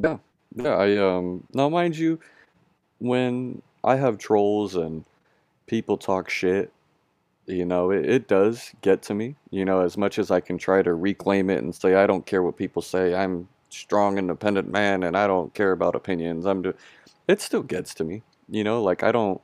[0.00, 0.18] Yeah,
[0.54, 2.18] yeah, I, um, now mind you,
[2.98, 5.04] when I have trolls and
[5.66, 6.72] people talk shit,
[7.46, 10.58] you know, it, it does get to me, you know, as much as I can
[10.58, 14.70] try to reclaim it and say, I don't care what people say, I'm strong, independent
[14.70, 16.46] man, and I don't care about opinions.
[16.46, 16.74] I'm do
[17.28, 19.40] it still gets to me, you know, like I don't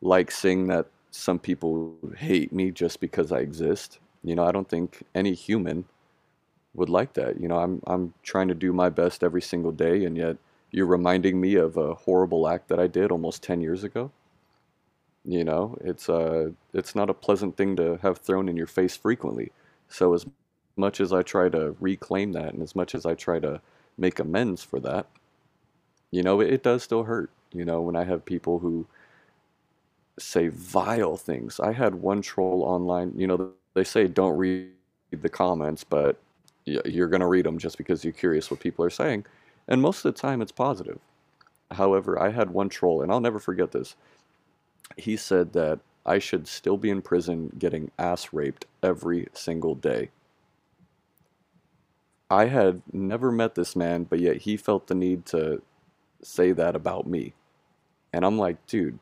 [0.00, 3.98] like seeing that some people hate me just because I exist.
[4.22, 5.84] You know, I don't think any human
[6.74, 7.40] would like that.
[7.40, 10.36] You know, I'm I'm trying to do my best every single day, and yet
[10.70, 14.10] you're reminding me of a horrible act that I did almost 10 years ago.
[15.24, 18.96] You know, it's uh it's not a pleasant thing to have thrown in your face
[18.96, 19.52] frequently.
[19.88, 20.26] So as
[20.76, 23.60] much as I try to reclaim that and as much as I try to
[23.98, 25.06] make amends for that,
[26.10, 27.30] you know, it, it does still hurt.
[27.52, 28.86] You know, when I have people who
[30.18, 31.60] say vile things.
[31.60, 34.70] I had one troll online, you know, they say don't read
[35.10, 36.18] the comments, but
[36.64, 39.24] you're going to read them just because you're curious what people are saying.
[39.68, 40.98] And most of the time it's positive.
[41.72, 43.96] However, I had one troll, and I'll never forget this.
[44.96, 50.10] He said that I should still be in prison getting ass raped every single day.
[52.30, 55.62] I had never met this man, but yet he felt the need to
[56.22, 57.34] say that about me.
[58.12, 58.98] And I'm like, dude,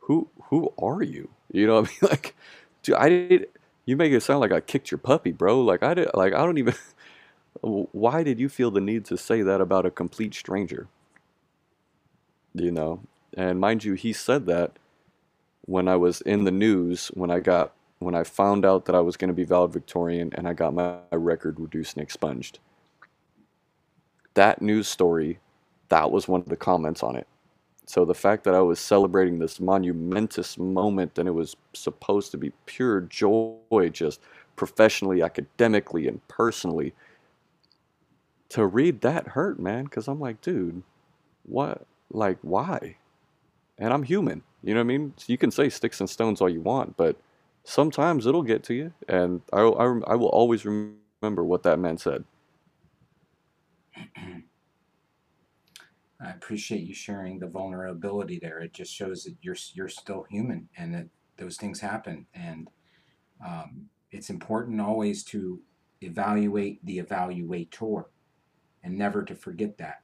[0.00, 1.30] who who are you?
[1.50, 1.98] You know what I mean?
[2.10, 2.36] Like,
[2.82, 3.46] dude, I did.
[3.86, 5.60] You make it sound like I kicked your puppy, bro.
[5.60, 6.10] Like I did.
[6.14, 6.74] Like I don't even.
[7.60, 10.88] Why did you feel the need to say that about a complete stranger?
[12.54, 13.00] You know,
[13.36, 14.78] and mind you, he said that
[15.66, 19.00] when I was in the news when I got when I found out that I
[19.00, 22.58] was going to be valedictorian and I got my record reduced and expunged.
[24.34, 25.38] That news story,
[25.88, 27.26] that was one of the comments on it.
[27.86, 32.38] So the fact that I was celebrating this monumentous moment and it was supposed to
[32.38, 34.20] be pure joy, just
[34.56, 36.94] professionally, academically, and personally,
[38.50, 40.82] to read that hurt, man, because I'm like, dude,
[41.44, 41.86] what?
[42.10, 42.96] Like, why?
[43.78, 44.42] And I'm human.
[44.62, 45.12] You know what I mean?
[45.16, 47.16] So you can say sticks and stones all you want, but
[47.64, 48.92] sometimes it'll get to you.
[49.08, 52.24] And I, I, I will always remember what that man said.
[56.24, 58.60] I appreciate you sharing the vulnerability there.
[58.60, 61.06] It just shows that you're you're still human and that
[61.36, 62.26] those things happen.
[62.34, 62.68] And
[63.44, 65.60] um, it's important always to
[66.00, 68.04] evaluate the evaluator
[68.82, 70.02] and never to forget that.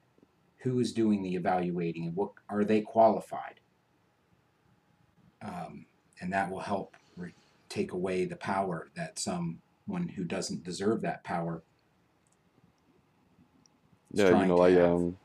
[0.62, 3.60] Who is doing the evaluating and what are they qualified?
[5.42, 5.86] Um,
[6.20, 7.34] and that will help re-
[7.70, 11.62] take away the power that someone who doesn't deserve that power
[14.12, 15.16] Yeah, you know, I um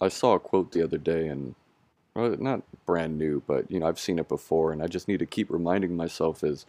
[0.00, 1.54] I saw a quote the other day and
[2.14, 5.18] well, not brand new, but you know, I've seen it before and I just need
[5.20, 6.66] to keep reminding myself is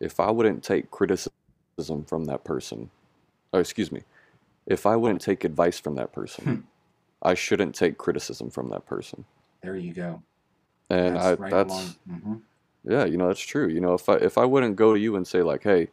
[0.00, 2.90] if I wouldn't take criticism from that person,
[3.52, 4.04] or excuse me,
[4.66, 6.12] if I wouldn't take advice from that
[6.44, 6.54] Hmm.
[6.54, 6.64] person,
[7.22, 9.26] I shouldn't take criticism from that person.
[9.62, 10.24] There you go.
[10.90, 11.96] And That's I right that's along.
[12.06, 12.36] hmm
[12.84, 13.68] yeah, you know, that's true.
[13.68, 15.90] You know, if I if I wouldn't go to you and say like, "Hey,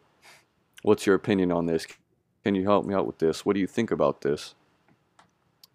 [0.84, 1.88] what's your opinion on this?
[2.44, 3.46] Can you help me out with this?
[3.46, 4.56] What do you think about this?"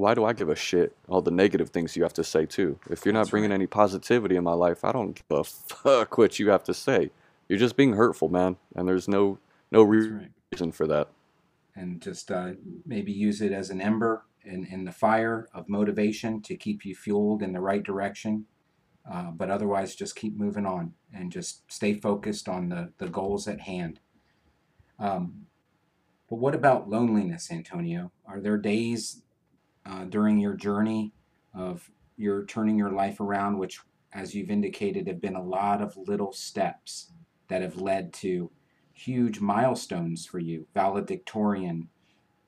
[0.01, 2.79] Why do I give a shit all the negative things you have to say too?
[2.89, 3.57] If you're not That's bringing right.
[3.57, 7.11] any positivity in my life, I don't give a fuck what you have to say.
[7.51, 9.39] You're just being hurtful, man, and there's no
[9.71, 10.31] no That's re- right.
[10.53, 11.09] reason for that.
[11.77, 12.53] And just uh,
[12.87, 16.95] maybe use it as an ember in, in the fire of motivation to keep you
[16.95, 18.47] fueled in the right direction.
[19.11, 23.47] Uh, but otherwise, just keep moving on and just stay focused on the, the goals
[23.47, 24.01] at hand.
[24.99, 25.47] Um,
[26.31, 28.13] but what about loneliness, Antonio?
[28.27, 29.25] Are there days
[29.87, 31.13] uh, during your journey
[31.55, 33.81] of your turning your life around, which,
[34.13, 37.13] as you've indicated, have been a lot of little steps
[37.49, 38.51] that have led to
[38.93, 41.89] huge milestones for you, valedictorian,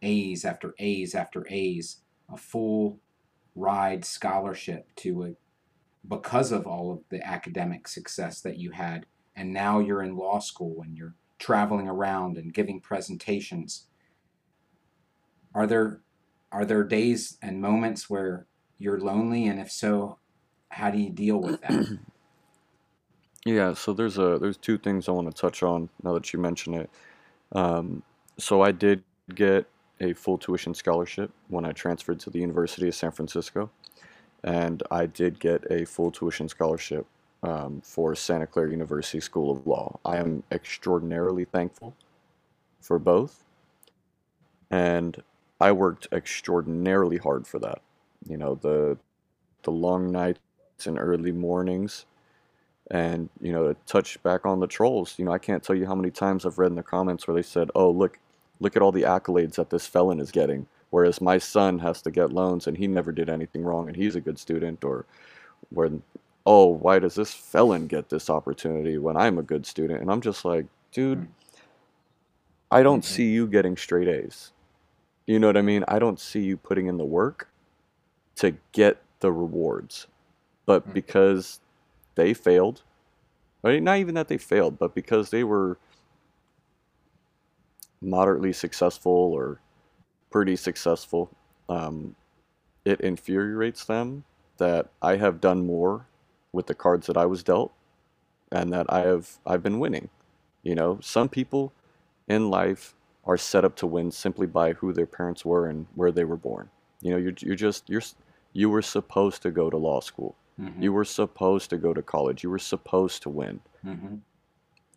[0.02, 1.98] A's after A's after A's,
[2.32, 2.98] a full
[3.54, 5.34] ride scholarship to a
[6.08, 9.06] because of all of the academic success that you had.
[9.36, 13.86] And now you're in law school and you're traveling around and giving presentations.
[15.54, 16.00] Are there
[16.52, 18.46] are there days and moments where
[18.78, 20.18] you're lonely and if so
[20.70, 21.98] how do you deal with that
[23.44, 26.38] Yeah, so there's a there's two things I want to touch on now that you
[26.38, 26.90] mention it.
[27.52, 28.02] Um,
[28.38, 29.02] so I did
[29.34, 29.66] get
[30.00, 33.70] a full tuition scholarship when I transferred to the University of San Francisco,
[34.44, 37.04] and I did get a full tuition scholarship
[37.42, 39.98] um, for Santa Clara University School of Law.
[40.04, 41.96] I am extraordinarily thankful
[42.80, 43.44] for both,
[44.70, 45.20] and
[45.62, 47.82] I worked extraordinarily hard for that.
[48.28, 48.98] You know, the
[49.64, 50.40] the long nights
[50.86, 52.06] and early mornings
[52.90, 55.86] and you know to touch back on the trolls you know i can't tell you
[55.86, 58.18] how many times i've read in the comments where they said oh look
[58.60, 62.10] look at all the accolades that this felon is getting whereas my son has to
[62.10, 65.06] get loans and he never did anything wrong and he's a good student or
[65.70, 65.90] where
[66.46, 70.20] oh why does this felon get this opportunity when i'm a good student and i'm
[70.20, 71.28] just like dude
[72.70, 73.06] i don't Mhm.
[73.06, 74.52] see you getting straight a's
[75.32, 77.48] you know what i mean i don't see you putting in the work
[78.36, 80.08] to get the rewards
[80.66, 80.94] but Mm.
[80.94, 81.60] because
[82.16, 82.82] they failed
[83.62, 85.78] right not even that they failed but because they were
[88.02, 89.60] moderately successful or
[90.30, 91.30] pretty successful,
[91.68, 92.16] um,
[92.84, 94.24] it infuriates them
[94.58, 96.06] that I have done more
[96.52, 97.72] with the cards that I was dealt
[98.52, 100.10] and that I have I've been winning.
[100.62, 101.72] You know, some people
[102.28, 102.94] in life
[103.24, 106.36] are set up to win simply by who their parents were and where they were
[106.36, 106.68] born.
[107.00, 108.02] You know, you're you're just you're
[108.52, 110.34] you were supposed to go to law school.
[110.60, 110.82] Mm-hmm.
[110.82, 112.42] You were supposed to go to college.
[112.42, 113.60] You were supposed to win.
[113.84, 114.16] Mm-hmm.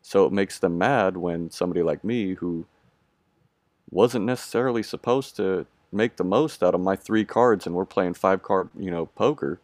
[0.01, 2.65] So it makes them mad when somebody like me who
[3.89, 8.13] wasn't necessarily supposed to make the most out of my three cards and we're playing
[8.13, 9.59] five card, you know, poker,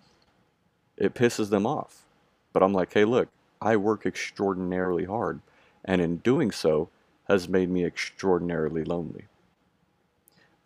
[0.98, 2.06] it pisses them off.
[2.54, 3.30] But I'm like, hey, look,
[3.62, 5.42] I work extraordinarily hard.
[5.84, 6.90] And in doing so,
[7.32, 9.26] has made me extraordinarily lonely.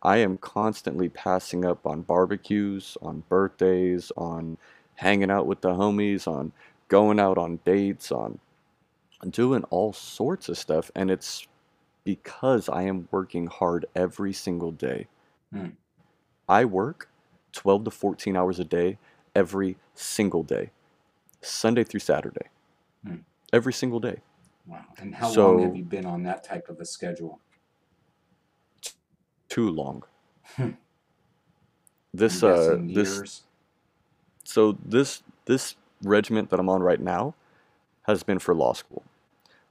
[0.01, 4.57] I am constantly passing up on barbecues, on birthdays, on
[4.95, 6.51] hanging out with the homies, on
[6.87, 8.39] going out on dates, on
[9.29, 10.89] doing all sorts of stuff.
[10.95, 11.47] And it's
[12.03, 15.07] because I am working hard every single day.
[15.53, 15.69] Hmm.
[16.49, 17.09] I work
[17.53, 18.97] 12 to 14 hours a day
[19.35, 20.71] every single day,
[21.41, 22.49] Sunday through Saturday,
[23.05, 23.17] Hmm.
[23.53, 24.21] every single day.
[24.67, 24.85] Wow.
[24.97, 27.39] And how long have you been on that type of a schedule?
[29.49, 30.03] Too long.
[30.55, 30.71] Hmm.
[32.13, 33.41] This uh this years.
[34.43, 37.35] so this this regiment that I'm on right now
[38.03, 39.03] has been for law school.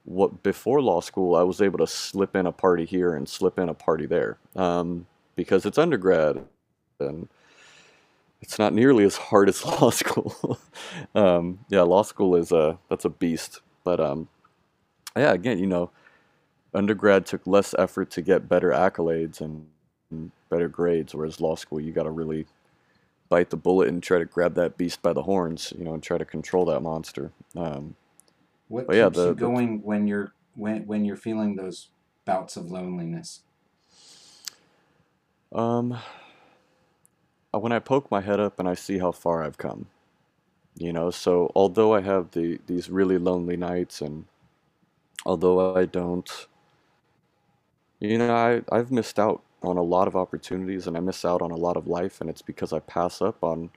[0.04, 3.58] What before law school, I was able to slip in a party here and slip
[3.58, 6.44] in a party there, um, because it's undergrad,
[7.00, 7.28] and
[8.42, 10.58] it's not nearly as hard as law school.
[11.14, 14.28] um, yeah, law school is a that's a beast, but um,
[15.16, 15.90] yeah, again, you know,
[16.74, 19.66] undergrad took less effort to get better accolades and,
[20.10, 22.46] and better grades, whereas law school, you got to really
[23.28, 26.02] bite the bullet and try to grab that beast by the horns, you know, and
[26.02, 27.32] try to control that monster.
[27.56, 27.96] Um,
[28.68, 31.90] What but yeah, keeps the- you the- going when you're when when you're feeling those
[32.24, 33.42] bouts of loneliness?
[35.52, 35.92] um,
[37.54, 39.86] uh, when I poke my head up and I see how far I've come,
[40.76, 44.26] you know, so although I have the these really lonely nights and
[45.26, 46.30] although I don't,
[48.00, 51.42] you know, I I've missed out on a lot of opportunities and I miss out
[51.42, 53.70] on a lot of life and it's because I pass up on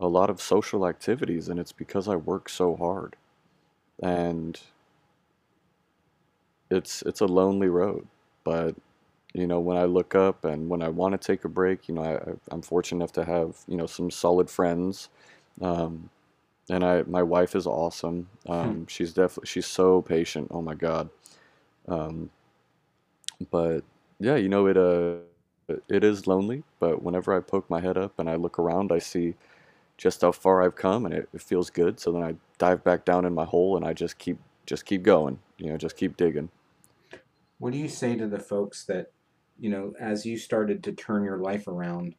[0.00, 3.16] a lot of social activities and it's because I work so hard.
[4.02, 4.60] And
[6.70, 8.06] it's it's a lonely road,
[8.44, 8.74] but
[9.34, 11.94] you know, when I look up and when I want to take a break, you
[11.94, 15.08] know, I, I'm fortunate enough to have, you know, some solid friends.
[15.62, 16.10] Um,
[16.70, 18.28] and I, my wife is awesome.
[18.48, 20.48] Um, she's definitely, she's so patient.
[20.50, 21.10] Oh my God.
[21.88, 22.30] Um,
[23.50, 23.80] but
[24.20, 28.18] yeah, you know, it, uh, it is lonely, but whenever I poke my head up
[28.18, 29.34] and I look around, I see
[29.98, 31.98] just how far I've come and it, it feels good.
[31.98, 35.02] So then I dive back down in my hole and I just keep, just keep
[35.02, 36.50] going, you know, just keep digging.
[37.58, 39.10] What do you say to the folks that,
[39.58, 42.14] you know, as you started to turn your life around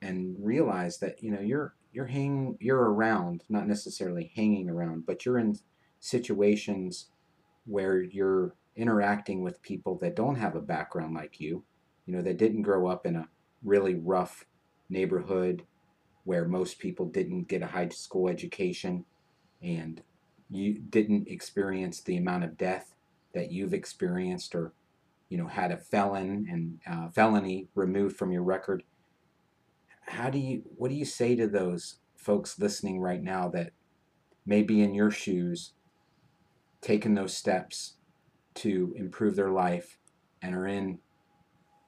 [0.00, 5.24] and realize that, you know, you're you're hanging you're around, not necessarily hanging around, but
[5.24, 5.58] you're in
[5.98, 7.06] situations
[7.66, 11.62] where you're interacting with people that don't have a background like you,
[12.06, 13.28] you know, that didn't grow up in a
[13.62, 14.46] really rough
[14.88, 15.64] neighborhood
[16.24, 19.04] where most people didn't get a high school education
[19.62, 20.02] and
[20.50, 22.94] you didn't experience the amount of death
[23.34, 24.72] that you've experienced or
[25.28, 28.82] you know had a felon and uh, felony removed from your record
[30.02, 33.72] how do you what do you say to those folks listening right now that
[34.44, 35.72] may be in your shoes
[36.80, 37.94] taking those steps
[38.54, 39.98] to improve their life
[40.42, 40.98] and are in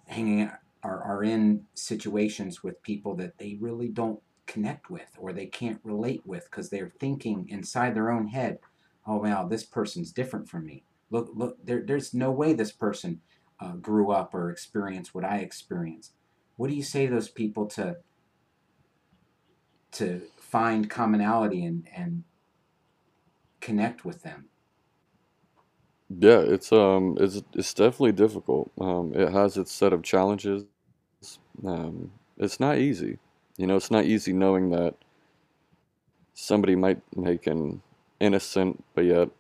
[0.07, 0.51] hanging
[0.83, 5.81] are, are in situations with people that they really don't connect with or they can't
[5.85, 8.59] relate with because they're thinking inside their own head
[9.07, 10.85] oh wow this person's different from me.
[11.11, 13.21] Look look there, there's no way this person
[13.61, 16.13] uh, grew up or experienced what i experienced
[16.63, 17.97] what do you say to those people to
[19.91, 22.23] to find commonality and and
[23.61, 24.49] connect with them
[26.11, 28.71] Yeah, it's um it's it's definitely difficult.
[28.81, 30.65] Um, it has its set of challenges.
[31.67, 33.19] Um, it's not easy.
[33.59, 34.95] You know, it's not easy knowing that
[36.35, 37.83] somebody might make an
[38.21, 39.31] innocent but yet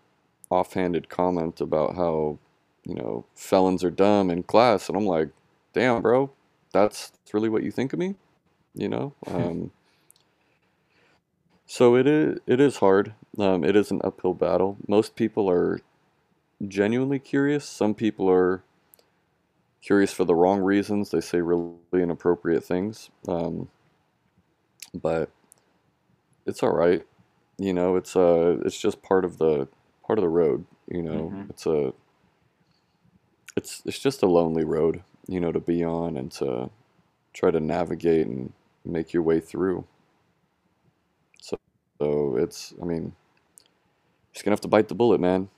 [0.50, 2.38] offhanded comment about how,
[2.84, 5.30] you know, felons are dumb in class, and I'm like,
[5.74, 6.30] damn, bro,
[6.72, 8.16] that's, that's really what you think of me?
[8.74, 9.14] You know?
[9.26, 9.70] Um,
[11.66, 13.14] so it is it is hard.
[13.38, 14.76] Um, it is an uphill battle.
[14.86, 15.80] Most people are
[16.66, 17.64] genuinely curious.
[17.66, 18.62] Some people are
[19.82, 21.10] curious for the wrong reasons.
[21.10, 23.10] They say really inappropriate things.
[23.28, 23.68] Um,
[24.94, 25.30] but
[26.46, 27.06] it's all right.
[27.58, 29.68] You know, it's uh it's just part of the
[30.06, 31.32] part of the road, you know.
[31.34, 31.50] Mhm.
[31.50, 31.92] It's a
[33.56, 36.70] it's it's just a lonely road, you know, to be on and to
[37.34, 38.52] try to navigate and
[38.84, 39.84] make your way through.
[41.40, 41.58] So,
[42.00, 43.14] so it's, I mean,
[44.32, 45.48] just gonna have to bite the bullet, man.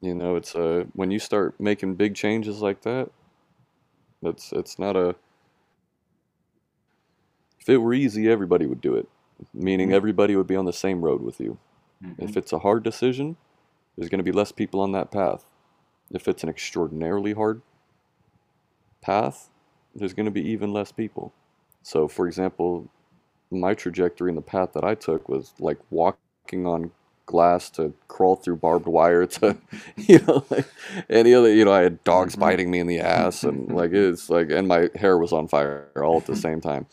[0.00, 3.10] You know, it's uh when you start making big changes like that,
[4.22, 5.16] it's it's not a
[7.60, 9.08] if it were easy, everybody would do it.
[9.54, 9.94] Meaning Mhm.
[9.94, 11.58] everybody would be on the same road with you.
[12.00, 12.14] Mhm.
[12.18, 13.36] If it's a hard decision,
[13.96, 15.46] there's going to be less people on that path.
[16.10, 17.62] If it's an extraordinarily hard
[19.04, 19.50] path,
[19.94, 21.32] there's going to be even less people.
[21.82, 22.88] So, for example,
[23.50, 26.92] my trajectory in the path that I took was like walking on
[27.26, 29.58] glass to crawl through barbed wire to,
[29.96, 30.66] you know, like
[31.10, 32.40] any other, you know, I had dogs Mhm.
[32.40, 35.90] biting me in the ass and like it's like, and my hair was on fire
[35.96, 36.86] all at the same time.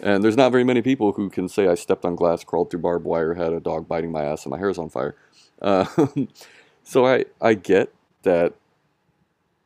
[0.00, 2.80] And there's not very many people who can say I stepped on glass, crawled through
[2.82, 5.16] barbed wire, had a dog biting my ass, and my hair hair's on fire.
[5.62, 5.86] Uh,
[6.84, 7.92] so I I get
[8.24, 8.54] that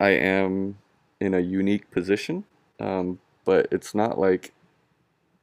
[0.00, 0.78] I am
[1.20, 2.44] in a unique position,
[2.80, 4.52] um, but it's not like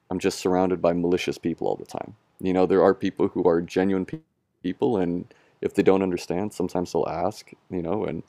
[0.10, 2.16] I'm just surrounded by malicious people all the time.
[2.40, 4.20] You know, there are people who are genuine pe-
[4.62, 7.52] people, and if they don't understand, sometimes they'll ask.
[7.70, 8.24] You know, and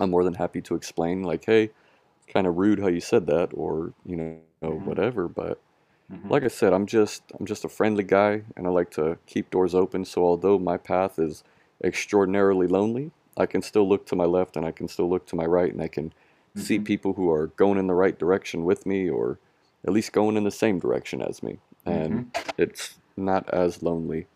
[0.00, 1.70] I'm more than happy to explain, like, hey,
[2.28, 4.80] kind of rude how you said that, or you know, Mhm.
[4.84, 5.28] whatever.
[5.28, 5.60] But
[6.08, 6.30] Mhm.
[6.30, 9.50] like I said, I'm just I'm just a friendly guy, and I like to keep
[9.50, 10.04] doors open.
[10.04, 11.44] So although my path is
[11.84, 15.36] extraordinarily lonely, I can still look to my left and I can still look to
[15.36, 16.12] my right, and I can
[16.56, 16.84] see Mhm.
[16.84, 19.38] people who are going in the right direction with me, or
[19.84, 21.58] at least going in the same direction as me.
[21.86, 24.26] And it's not as lonely,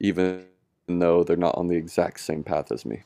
[0.00, 0.46] even
[0.86, 3.02] though they're not on the exact same path as me.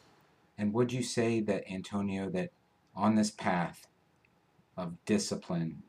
[0.58, 2.52] And would you say that, Antonio, that
[2.94, 3.86] on this path
[4.76, 5.82] of discipline,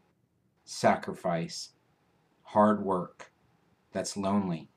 [0.64, 1.74] sacrifice,
[2.44, 3.32] hard work,
[3.92, 4.70] that's lonely,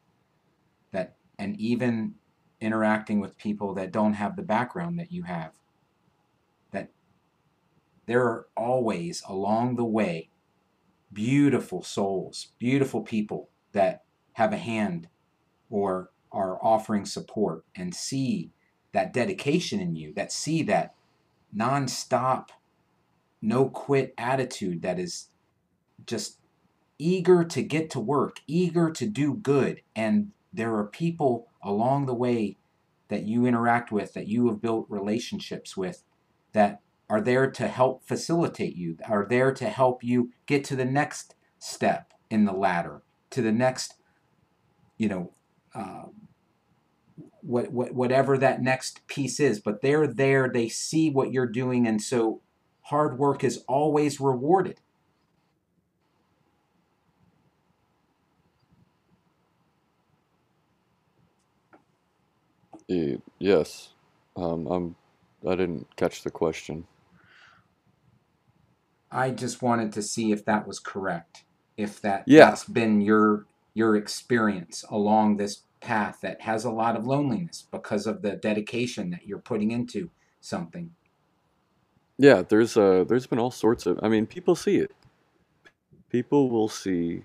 [0.91, 2.17] that and even
[2.61, 5.55] interacting with people that don't have the background that you have,
[8.07, 10.31] there are always along the way
[11.13, 14.05] beautiful souls, beautiful people that
[14.35, 15.09] have a hand
[15.71, 18.51] or are offering support and see
[18.93, 20.95] that dedication in you, that see that
[21.57, 22.49] nonstop,
[23.41, 25.29] no quit attitude that is
[26.07, 26.39] just
[26.99, 29.81] eager to get to work, eager to do good.
[29.95, 32.57] And there are people along the way
[33.09, 36.03] that you interact with, that you have built relationships with,
[36.53, 40.85] that are there to help facilitate you, are there to help you get to the
[40.87, 43.95] next step in the ladder, to the next,
[44.99, 45.33] you know,
[45.75, 46.05] uh,
[47.43, 49.61] what, what whatever that next piece is.
[49.61, 52.43] But they're there, they see what you're doing, and so
[52.83, 54.81] hard work is always rewarded.
[62.89, 63.91] Y- Yes,
[64.37, 64.97] um, I'm.
[65.49, 66.87] I didn't catch the question.
[69.15, 71.45] I just wanted to see if that was correct.
[71.79, 76.97] If that Yeah, that's been your your experience along this path that has a lot
[76.97, 80.11] of loneliness because of the dedication that you're putting into
[80.43, 80.93] something.
[82.19, 82.43] yeah.
[82.43, 84.01] There's uh, there's been all sorts of.
[84.03, 84.93] I mean, people see it.
[86.11, 87.25] People will see.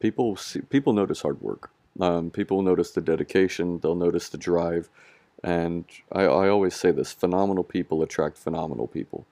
[0.00, 0.60] People see.
[0.62, 1.70] People notice hard work.
[2.00, 3.80] Um, people notice the dedication.
[3.80, 4.90] They'll notice the drive,
[5.44, 9.26] and I, I always say this: phenomenal people attract phenomenal people.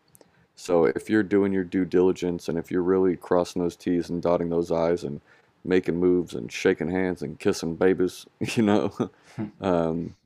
[0.60, 4.20] So if you're doing your due diligence, and if you're really crossing those T's and
[4.20, 5.22] dotting those I's and
[5.64, 8.92] making moves and shaking hands and kissing babies, you know,
[9.62, 10.16] um,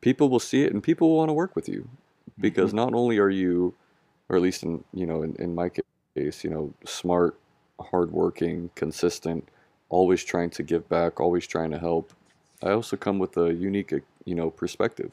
[0.00, 1.90] people will see it and people will want to work with you
[2.40, 2.76] because Mhm.
[2.76, 3.74] not only are you,
[4.30, 5.68] or at least in you know in, in my
[6.16, 7.38] case, you know, smart,
[7.78, 9.46] hardworking, consistent,
[9.90, 12.12] always trying to give back, always trying to help.
[12.62, 13.92] I also come with a unique,
[14.24, 15.10] you know, perspective,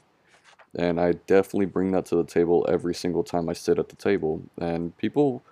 [0.77, 3.97] and I definitely bring that to the table every single time I sit at the
[3.97, 4.43] table.
[4.59, 5.43] And people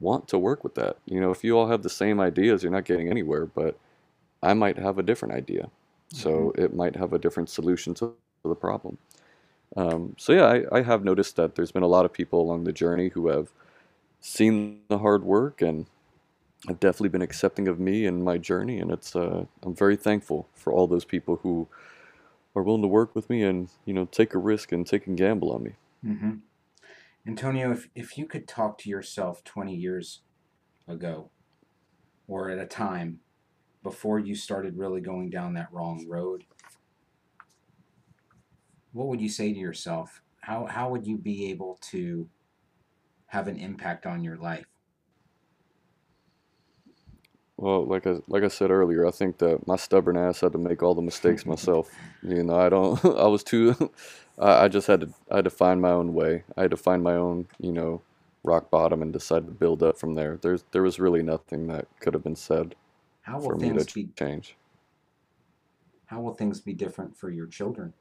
[0.00, 0.98] want to work with that.
[1.06, 3.46] You know, if you all have the same ideas, you're not getting anywhere.
[3.46, 3.78] But
[4.42, 5.70] I might have a different idea,
[6.12, 6.48] Mhm.
[6.48, 8.14] so it might have a different solution to
[8.44, 8.98] the problem.
[9.76, 12.64] Um, so yeah, I, I have noticed that there's been a lot of people along
[12.64, 13.52] the journey who have
[14.20, 15.86] seen the hard work and
[16.68, 20.48] have definitely been accepting of me and my journey, and it's uh, I'm very thankful
[20.54, 21.68] for all those people who
[22.54, 25.10] are willing to work with me and you know take a risk and take a
[25.10, 25.74] gamble on me.
[26.04, 26.42] Mhm.
[27.26, 30.22] Antonio, if if you could talk to yourself 20 years
[30.88, 31.30] ago
[32.26, 33.20] or at a time
[33.82, 36.44] before you started really going down that wrong road,
[38.92, 40.22] what would you say to yourself?
[40.42, 42.28] How how would you be able to
[43.26, 44.71] have an impact on your life?
[47.62, 50.58] Well, like I like I said earlier, I think that my stubborn ass had to
[50.58, 51.98] make all the mistakes myself.
[52.22, 53.04] You know, I don't.
[53.06, 53.92] I was too.
[54.40, 55.14] I, I just had to.
[55.32, 56.44] I had to find my own way.
[56.58, 58.02] I had to find my own, you know,
[58.44, 60.38] rock bottom and decide to build up from there.
[60.42, 62.76] There's there was really nothing that could have been said
[63.22, 64.56] How will for me to things be change.
[66.06, 67.94] how will things be different for your children?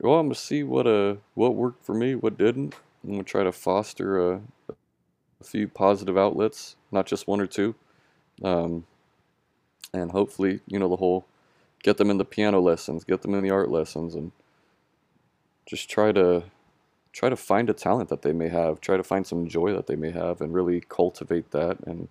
[0.00, 2.76] Well, I'm gonna see what uh what worked for me, what didn't.
[3.04, 4.42] I'm gonna try to foster a,
[5.42, 7.74] a few positive outlets, not just one or two.
[8.42, 8.86] Um,
[9.92, 11.26] and hopefully, you know, the whole
[11.82, 14.30] get them in the piano lessons, get them in the art lessons, and
[15.66, 16.44] just try to
[17.12, 19.86] try to find a talent that they may have, try to find some joy that
[19.86, 21.78] they may have, and really cultivate that.
[21.80, 22.08] And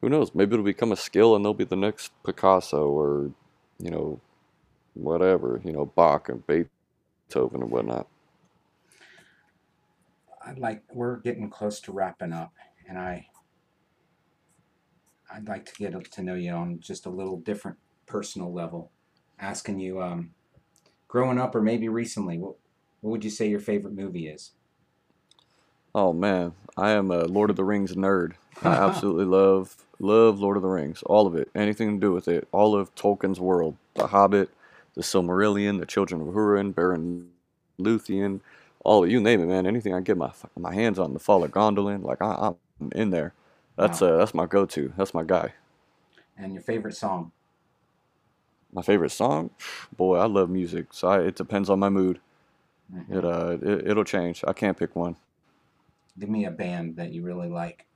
[0.00, 3.30] who knows, maybe it'll become a skill, and they'll be the next Picasso or,
[3.78, 4.18] you know,
[4.94, 8.08] whatever, you know, Bach and Beethoven and whatnot.
[10.44, 12.52] I'd like we're getting close to wrapping up,
[12.88, 13.26] and I
[15.32, 18.90] I'd like to get to know you on just a little different personal level.
[19.38, 20.30] Asking you, um,
[21.08, 22.56] growing up or maybe recently, what
[23.00, 24.52] what would you say your favorite movie is?
[25.94, 28.34] Oh man, I am a Lord of the Rings nerd.
[28.62, 32.28] I absolutely love love Lord of the Rings, all of it, anything to do with
[32.28, 34.50] it, all of Tolkien's world, The Hobbit,
[34.94, 37.26] The Silmarillion, The Children of Hurin, Beren
[37.78, 38.40] Luthien,
[38.84, 39.66] all you name it, man.
[39.66, 43.10] Anything I get my my hands on, The Fall of Gondolin, like I, I'm in
[43.10, 43.34] there.
[43.76, 44.08] That's Wow.
[44.08, 44.92] uh that's my go-to.
[44.96, 45.54] That's my guy.
[46.36, 47.32] And your favorite song?
[48.72, 49.50] My favorite song,
[49.96, 52.20] boy, I love music, so I, it depends on my mood.
[52.92, 53.16] Mhm.
[53.16, 54.44] It uh it, it'll change.
[54.46, 55.16] I can't pick one.
[56.18, 57.86] Give me a band that you really like.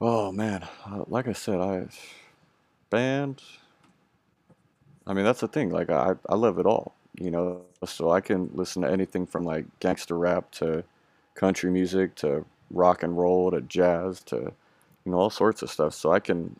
[0.00, 1.86] Oh man, uh, like I said, I
[2.90, 3.42] band.
[5.06, 5.70] I mean, that's the thing.
[5.70, 7.62] Like I, I love it all, you know.
[7.84, 10.84] So I can listen to anything from like gangster rap to
[11.34, 14.36] country music to rock and roll to jazz to,
[15.04, 15.94] you know, all sorts of stuff.
[15.94, 16.58] So I can.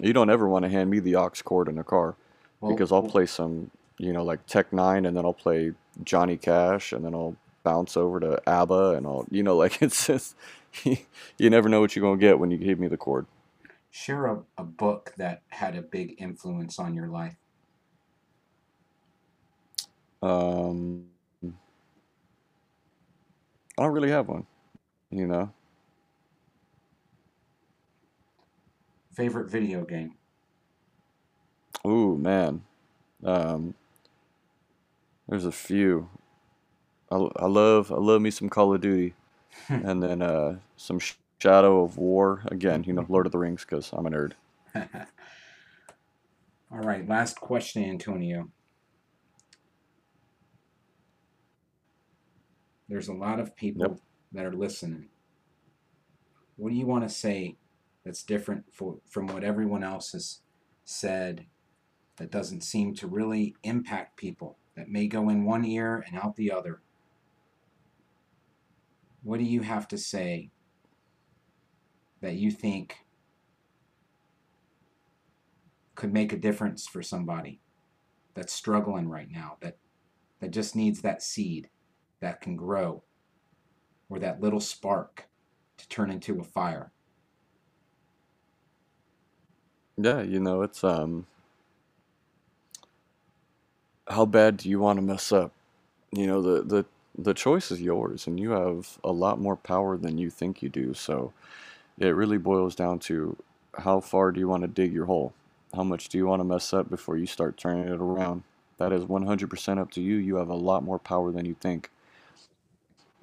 [0.00, 2.14] You don't ever want to hand me the aux cord in a car
[2.60, 5.72] Well, because I'll play some, you know, like Tech N9ne, and then I'll play
[6.04, 10.06] Johnny Cash, and then I'll bounce over to ABBA, and I'll, you know, like it's
[10.06, 10.36] just,
[10.84, 13.26] you never know what you're gonna get when you give me the cord.
[13.90, 17.34] share a, a book that had a big influence on your life.
[20.22, 21.06] Um,
[21.44, 21.50] I
[23.82, 24.46] don't really have one,
[25.10, 25.50] you know.
[29.12, 30.16] Favorite video game?
[31.86, 32.62] Ooh, man.
[33.24, 33.74] Um,
[35.28, 36.10] there's a few.
[37.10, 39.14] I, I love I love me some Call of Duty,
[39.68, 42.42] and then uh, some Sh- Shadow of War.
[42.46, 44.32] Again, you know, Lord of the Rings, because I'm a nerd.
[44.76, 44.84] All
[46.80, 48.50] right, last question, Antonio.
[52.88, 53.56] There's a lot of Yep.
[53.56, 54.00] people
[54.32, 55.08] that are listening.
[56.56, 57.56] What do you want to say
[58.04, 60.40] that's different for, from what everyone else has
[60.84, 61.46] said
[62.16, 66.36] that doesn't seem to really impact people, that may go in one ear and out
[66.36, 66.82] the other?
[69.22, 70.50] What do you have to say
[72.20, 73.06] that you think
[75.94, 77.60] could make a difference for somebody
[78.34, 79.76] that's struggling right now, that,
[80.40, 81.68] that just needs that seed
[82.20, 83.02] that can grow
[84.08, 85.28] or that little spark
[85.76, 86.92] to turn into a fire?
[89.96, 91.26] Yeah, you know, it's um,
[94.08, 95.52] how bad do you want to mess up?
[96.12, 96.84] You know, the the
[97.16, 100.68] the choice is yours, and you have a lot more power than you think you
[100.68, 100.94] do.
[100.94, 101.32] So
[101.98, 103.36] it really boils down to
[103.78, 105.32] how far do you want to dig your hole?
[105.74, 108.44] How much do you want to mess up before you start turning it around?
[108.78, 110.16] That is 100% up to you.
[110.16, 111.90] You have a lot more power than you think.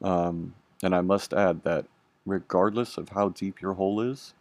[0.02, 1.86] Um, and I must add that
[2.26, 4.34] regardless of how deep your hole is,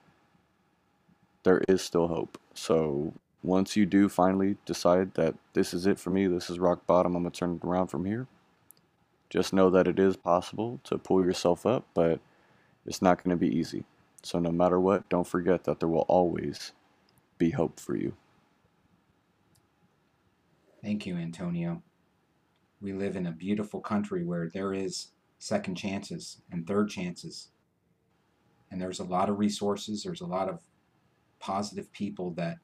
[1.45, 2.39] there is still hope.
[2.55, 3.13] So
[3.43, 7.15] once you do finally decide that this is it for me, this is rock bottom,
[7.15, 8.27] I'm gonna turn it around from here,
[9.31, 12.21] just know that it is possible to pull yourself up, but
[12.87, 13.85] it's not gonna be easy.
[14.23, 16.73] So no matter what, don't forget that there will always
[17.37, 18.15] be hope for you.
[20.83, 21.83] Thank you, Antonio.
[22.81, 25.09] We live in a beautiful country where there is
[25.45, 27.51] second chances and third chances.
[28.71, 30.61] And there's a lot of resources, there's a lot of
[31.39, 32.59] positive people that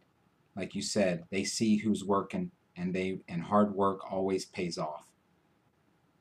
[0.56, 5.06] like you said, they see who's working and they and hard work always pays off.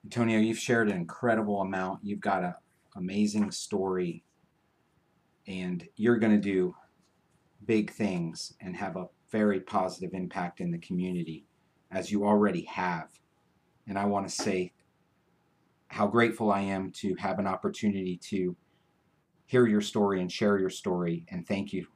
[0.04, 2.00] Antonio, you've shared an incredible amount.
[2.04, 2.54] You've got an
[2.96, 4.24] amazing story
[5.48, 6.76] and you're going to do
[7.66, 11.46] big things and have a very positive impact in the community
[11.92, 13.10] as you already have.
[13.88, 14.74] And I want to say
[15.90, 18.56] how grateful I am to have an opportunity to
[19.46, 21.26] hear your story and share your story.
[21.30, 21.88] And thank you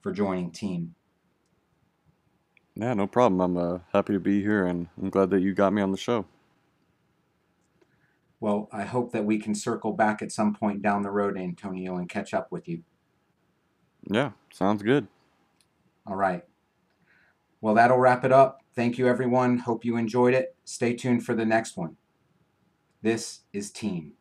[0.00, 0.94] for joining Team.
[2.74, 3.40] Yeah, no problem.
[3.40, 5.98] I'm uh, happy to be here, and I'm glad that you got me on the
[5.98, 6.24] show.
[8.40, 11.96] Well, I hope that we can circle back at some point down the road, Antonio,
[11.98, 12.82] and catch up with you.
[14.10, 15.06] Yeah, sounds good.
[16.06, 16.42] All right.
[17.60, 18.62] Well, that'll wrap it up.
[18.74, 19.58] Thank you, everyone.
[19.58, 20.56] Hope you enjoyed it.
[20.64, 21.96] Stay tuned for the next one.
[23.02, 24.12] This is Team.